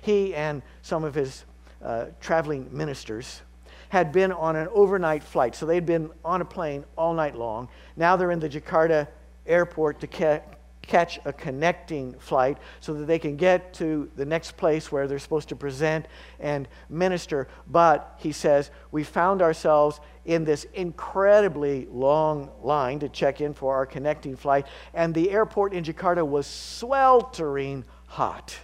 He 0.00 0.34
and 0.34 0.62
some 0.82 1.04
of 1.04 1.14
his 1.14 1.44
uh, 1.82 2.06
traveling 2.20 2.68
ministers 2.70 3.42
had 3.92 4.10
been 4.10 4.32
on 4.32 4.56
an 4.56 4.66
overnight 4.72 5.22
flight. 5.22 5.54
So 5.54 5.66
they'd 5.66 5.84
been 5.84 6.08
on 6.24 6.40
a 6.40 6.46
plane 6.46 6.82
all 6.96 7.12
night 7.12 7.36
long. 7.36 7.68
Now 7.94 8.16
they're 8.16 8.30
in 8.30 8.40
the 8.40 8.48
Jakarta 8.48 9.06
airport 9.44 10.00
to 10.00 10.06
ca- 10.06 10.40
catch 10.80 11.20
a 11.26 11.32
connecting 11.34 12.14
flight 12.14 12.56
so 12.80 12.94
that 12.94 13.04
they 13.04 13.18
can 13.18 13.36
get 13.36 13.74
to 13.74 14.10
the 14.16 14.24
next 14.24 14.56
place 14.56 14.90
where 14.90 15.06
they're 15.06 15.18
supposed 15.18 15.50
to 15.50 15.56
present 15.56 16.06
and 16.40 16.68
minister. 16.88 17.48
But 17.66 18.16
he 18.16 18.32
says, 18.32 18.70
we 18.92 19.04
found 19.04 19.42
ourselves 19.42 20.00
in 20.24 20.42
this 20.42 20.64
incredibly 20.72 21.86
long 21.92 22.50
line 22.62 22.98
to 23.00 23.10
check 23.10 23.42
in 23.42 23.52
for 23.52 23.74
our 23.74 23.84
connecting 23.84 24.36
flight, 24.36 24.66
and 24.94 25.14
the 25.14 25.30
airport 25.30 25.74
in 25.74 25.84
Jakarta 25.84 26.26
was 26.26 26.46
sweltering 26.46 27.84
hot. 28.06 28.56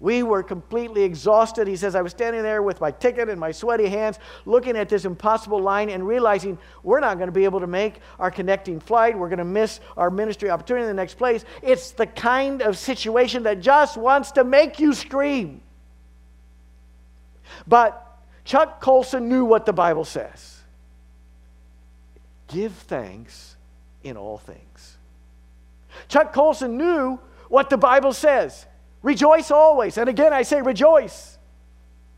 We 0.00 0.22
were 0.22 0.44
completely 0.44 1.02
exhausted. 1.02 1.66
He 1.66 1.74
says, 1.74 1.96
I 1.96 2.02
was 2.02 2.12
standing 2.12 2.42
there 2.42 2.62
with 2.62 2.80
my 2.80 2.92
ticket 2.92 3.28
in 3.28 3.38
my 3.38 3.50
sweaty 3.50 3.88
hands, 3.88 4.20
looking 4.46 4.76
at 4.76 4.88
this 4.88 5.04
impossible 5.04 5.60
line 5.60 5.90
and 5.90 6.06
realizing 6.06 6.56
we're 6.84 7.00
not 7.00 7.16
going 7.16 7.26
to 7.26 7.32
be 7.32 7.44
able 7.44 7.58
to 7.60 7.66
make 7.66 8.00
our 8.20 8.30
connecting 8.30 8.78
flight. 8.78 9.18
We're 9.18 9.28
going 9.28 9.38
to 9.38 9.44
miss 9.44 9.80
our 9.96 10.10
ministry 10.10 10.50
opportunity 10.50 10.84
in 10.84 10.88
the 10.88 10.94
next 10.94 11.14
place. 11.14 11.44
It's 11.62 11.90
the 11.90 12.06
kind 12.06 12.62
of 12.62 12.78
situation 12.78 13.42
that 13.42 13.60
just 13.60 13.96
wants 13.96 14.30
to 14.32 14.44
make 14.44 14.78
you 14.78 14.94
scream. 14.94 15.62
But 17.66 18.04
Chuck 18.44 18.80
Colson 18.80 19.28
knew 19.28 19.44
what 19.44 19.66
the 19.66 19.72
Bible 19.72 20.04
says 20.04 20.54
give 22.46 22.72
thanks 22.72 23.56
in 24.02 24.16
all 24.16 24.38
things. 24.38 24.96
Chuck 26.08 26.32
Colson 26.32 26.78
knew 26.78 27.18
what 27.48 27.68
the 27.68 27.76
Bible 27.76 28.12
says. 28.12 28.64
Rejoice 29.02 29.50
always. 29.50 29.98
And 29.98 30.08
again, 30.08 30.32
I 30.32 30.42
say 30.42 30.60
rejoice 30.60 31.38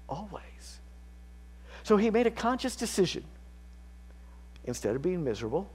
always. 0.09 0.81
So 1.83 1.97
he 1.97 2.11
made 2.11 2.27
a 2.27 2.31
conscious 2.31 2.77
decision. 2.77 3.25
Instead 4.65 4.95
of 4.97 5.03
being 5.03 5.25
miserable, 5.25 5.69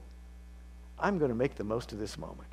I'm 0.98 1.18
going 1.18 1.30
to 1.30 1.34
make 1.34 1.56
the 1.56 1.64
most 1.64 1.92
of 1.92 1.98
this 1.98 2.16
moment. 2.16 2.48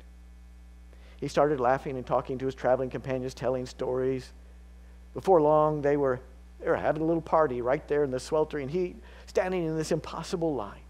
He 1.16 1.28
started 1.28 1.60
laughing 1.60 1.96
and 1.96 2.04
talking 2.04 2.38
to 2.38 2.46
his 2.46 2.54
traveling 2.54 2.90
companions, 2.90 3.34
telling 3.34 3.66
stories. 3.66 4.32
Before 5.14 5.40
long, 5.40 5.80
they 5.80 5.96
were, 5.96 6.20
they 6.60 6.68
were 6.68 6.76
having 6.76 7.02
a 7.02 7.06
little 7.06 7.22
party 7.22 7.62
right 7.62 7.86
there 7.88 8.04
in 8.04 8.10
the 8.10 8.20
sweltering 8.20 8.68
heat, 8.68 8.96
standing 9.26 9.64
in 9.64 9.76
this 9.76 9.92
impossible 9.92 10.54
line. 10.54 10.80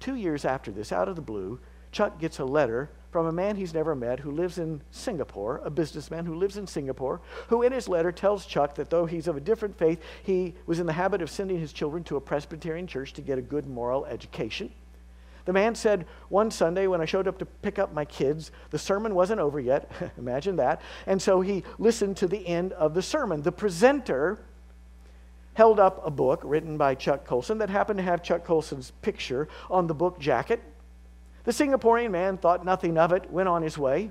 Two 0.00 0.14
years 0.14 0.44
after 0.44 0.70
this, 0.70 0.92
out 0.92 1.08
of 1.08 1.16
the 1.16 1.22
blue, 1.22 1.58
Chuck 1.90 2.20
gets 2.20 2.38
a 2.38 2.44
letter 2.44 2.90
from 3.10 3.26
a 3.26 3.32
man 3.32 3.56
he's 3.56 3.74
never 3.74 3.94
met 3.94 4.20
who 4.20 4.30
lives 4.30 4.58
in 4.58 4.82
Singapore, 4.90 5.60
a 5.64 5.70
businessman 5.70 6.26
who 6.26 6.34
lives 6.34 6.56
in 6.56 6.66
Singapore, 6.66 7.20
who 7.48 7.62
in 7.62 7.72
his 7.72 7.88
letter 7.88 8.12
tells 8.12 8.44
Chuck 8.44 8.74
that 8.74 8.90
though 8.90 9.06
he's 9.06 9.28
of 9.28 9.36
a 9.36 9.40
different 9.40 9.78
faith, 9.78 10.02
he 10.22 10.54
was 10.66 10.78
in 10.78 10.86
the 10.86 10.92
habit 10.92 11.22
of 11.22 11.30
sending 11.30 11.58
his 11.58 11.72
children 11.72 12.04
to 12.04 12.16
a 12.16 12.20
Presbyterian 12.20 12.86
church 12.86 13.14
to 13.14 13.22
get 13.22 13.38
a 13.38 13.42
good 13.42 13.66
moral 13.66 14.04
education. 14.06 14.70
The 15.46 15.54
man 15.54 15.74
said 15.74 16.04
one 16.28 16.50
Sunday 16.50 16.86
when 16.86 17.00
I 17.00 17.06
showed 17.06 17.26
up 17.26 17.38
to 17.38 17.46
pick 17.46 17.78
up 17.78 17.94
my 17.94 18.04
kids, 18.04 18.50
the 18.68 18.78
sermon 18.78 19.14
wasn't 19.14 19.40
over 19.40 19.58
yet. 19.58 19.90
Imagine 20.18 20.56
that. 20.56 20.82
And 21.06 21.22
so 21.22 21.40
he 21.40 21.64
listened 21.78 22.18
to 22.18 22.28
the 22.28 22.46
end 22.46 22.74
of 22.74 22.92
the 22.92 23.00
sermon. 23.00 23.40
The 23.40 23.52
presenter 23.52 24.38
held 25.54 25.80
up 25.80 26.06
a 26.06 26.10
book 26.10 26.42
written 26.44 26.76
by 26.76 26.94
Chuck 26.94 27.24
Colson 27.24 27.56
that 27.58 27.70
happened 27.70 27.96
to 27.96 28.02
have 28.02 28.22
Chuck 28.22 28.44
Colson's 28.44 28.92
picture 29.00 29.48
on 29.70 29.86
the 29.86 29.94
book 29.94 30.18
jacket. 30.18 30.62
The 31.48 31.54
Singaporean 31.54 32.10
man 32.10 32.36
thought 32.36 32.62
nothing 32.62 32.98
of 32.98 33.10
it, 33.12 33.30
went 33.30 33.48
on 33.48 33.62
his 33.62 33.78
way. 33.78 34.10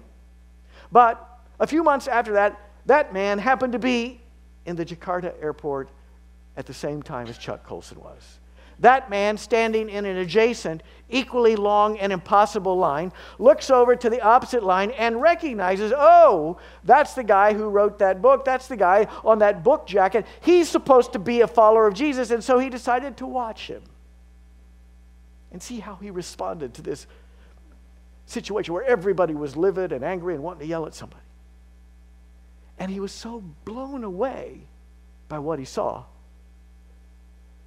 But 0.91 1.23
a 1.59 1.67
few 1.67 1.83
months 1.83 2.07
after 2.07 2.33
that, 2.33 2.59
that 2.87 3.13
man 3.13 3.37
happened 3.37 3.73
to 3.73 3.79
be 3.79 4.19
in 4.65 4.75
the 4.75 4.83
Jakarta 4.83 5.35
airport 5.39 5.89
at 6.55 6.65
the 6.65 6.73
same 6.73 7.03
time 7.03 7.27
as 7.27 7.37
Chuck 7.37 7.63
Colson 7.63 7.99
was. 7.99 8.39
That 8.79 9.11
man, 9.11 9.37
standing 9.37 9.87
in 9.87 10.05
an 10.05 10.17
adjacent, 10.17 10.81
equally 11.11 11.55
long 11.55 11.99
and 11.99 12.11
impossible 12.11 12.75
line, 12.75 13.13
looks 13.37 13.69
over 13.69 13.95
to 13.95 14.09
the 14.09 14.21
opposite 14.21 14.63
line 14.63 14.89
and 14.97 15.21
recognizes, 15.21 15.93
oh, 15.95 16.57
that's 16.85 17.13
the 17.13 17.23
guy 17.23 17.53
who 17.53 17.69
wrote 17.69 17.99
that 17.99 18.19
book. 18.19 18.45
That's 18.45 18.67
the 18.67 18.77
guy 18.77 19.05
on 19.23 19.37
that 19.39 19.63
book 19.63 19.85
jacket. 19.85 20.25
He's 20.41 20.69
supposed 20.69 21.13
to 21.13 21.19
be 21.19 21.41
a 21.41 21.47
follower 21.47 21.85
of 21.85 21.93
Jesus, 21.93 22.31
and 22.31 22.43
so 22.43 22.57
he 22.57 22.71
decided 22.71 23.15
to 23.17 23.27
watch 23.27 23.67
him 23.67 23.83
and 25.51 25.61
see 25.61 25.79
how 25.79 25.97
he 25.97 26.09
responded 26.09 26.73
to 26.73 26.81
this 26.81 27.05
situation 28.27 28.73
where 28.73 28.83
everybody 28.83 29.33
was 29.33 29.57
livid 29.57 29.91
and 29.91 30.03
angry 30.03 30.35
and 30.35 30.43
wanting 30.43 30.59
to 30.59 30.67
yell 30.67 30.85
at 30.85 30.93
somebody. 30.93 31.23
And 32.77 32.91
he 32.91 32.99
was 32.99 33.11
so 33.11 33.43
blown 33.65 34.03
away 34.03 34.61
by 35.27 35.39
what 35.39 35.57
he 35.57 35.65
saw 35.65 36.03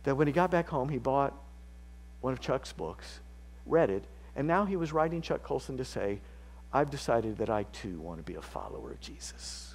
that 0.04 0.14
when 0.14 0.26
he 0.26 0.32
got 0.32 0.50
back 0.50 0.68
home, 0.68 0.88
he 0.88 0.98
bought 0.98 1.34
one 2.20 2.32
of 2.32 2.40
Chuck's 2.40 2.72
books, 2.72 3.20
read 3.66 3.90
it, 3.90 4.04
and 4.36 4.46
now 4.46 4.64
he 4.64 4.76
was 4.76 4.92
writing 4.92 5.20
Chuck 5.20 5.42
Colson 5.42 5.76
to 5.78 5.84
say, 5.84 6.20
I've 6.72 6.90
decided 6.90 7.38
that 7.38 7.50
I 7.50 7.64
too 7.64 7.98
want 7.98 8.18
to 8.18 8.22
be 8.22 8.36
a 8.36 8.42
follower 8.42 8.92
of 8.92 9.00
Jesus. 9.00 9.74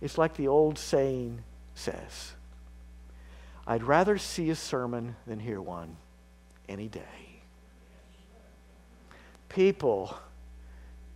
It's 0.00 0.16
like 0.16 0.36
the 0.36 0.48
old 0.48 0.78
saying 0.78 1.42
says 1.74 2.32
I'd 3.66 3.82
rather 3.82 4.18
see 4.18 4.50
a 4.50 4.54
sermon 4.54 5.16
than 5.26 5.38
hear 5.38 5.60
one 5.60 5.96
any 6.68 6.88
day. 6.88 7.29
People, 9.50 10.16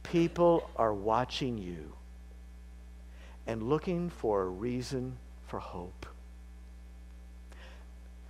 people 0.02 0.68
are 0.76 0.92
watching 0.92 1.56
you 1.56 1.92
and 3.46 3.62
looking 3.62 4.10
for 4.10 4.42
a 4.42 4.48
reason 4.48 5.16
for 5.46 5.60
hope. 5.60 6.06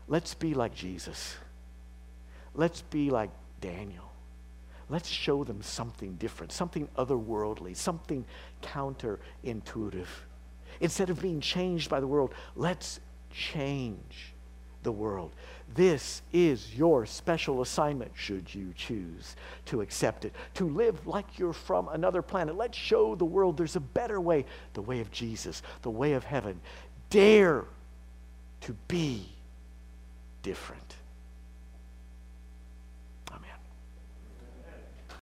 Let's 0.06 0.34
be 0.34 0.54
like 0.54 0.74
Jesus. 0.74 1.36
Let's 2.54 2.82
be 2.82 3.10
like 3.10 3.30
Daniel. 3.60 4.12
Let's 4.90 5.08
show 5.08 5.44
them 5.44 5.62
something 5.62 6.14
different, 6.16 6.52
something 6.52 6.88
otherworldly, 6.96 7.74
something 7.74 8.26
counterintuitive. 8.62 10.06
Instead 10.80 11.08
of 11.08 11.22
being 11.22 11.40
changed 11.40 11.88
by 11.88 12.00
the 12.00 12.06
world, 12.06 12.34
let's 12.54 13.00
change 13.30 14.34
the 14.82 14.92
world. 14.92 15.32
This 15.74 16.22
is 16.32 16.74
your 16.76 17.04
special 17.04 17.60
assignment, 17.60 18.12
should 18.14 18.54
you 18.54 18.72
choose 18.76 19.34
to 19.66 19.80
accept 19.80 20.24
it. 20.24 20.32
To 20.54 20.68
live 20.68 21.06
like 21.06 21.38
you're 21.38 21.52
from 21.52 21.88
another 21.88 22.22
planet. 22.22 22.56
Let's 22.56 22.78
show 22.78 23.16
the 23.16 23.24
world 23.24 23.56
there's 23.56 23.76
a 23.76 23.80
better 23.80 24.20
way 24.20 24.44
the 24.74 24.82
way 24.82 25.00
of 25.00 25.10
Jesus, 25.10 25.62
the 25.82 25.90
way 25.90 26.12
of 26.12 26.22
heaven. 26.22 26.60
Dare 27.10 27.64
to 28.62 28.72
be 28.86 29.26
different. 30.42 30.83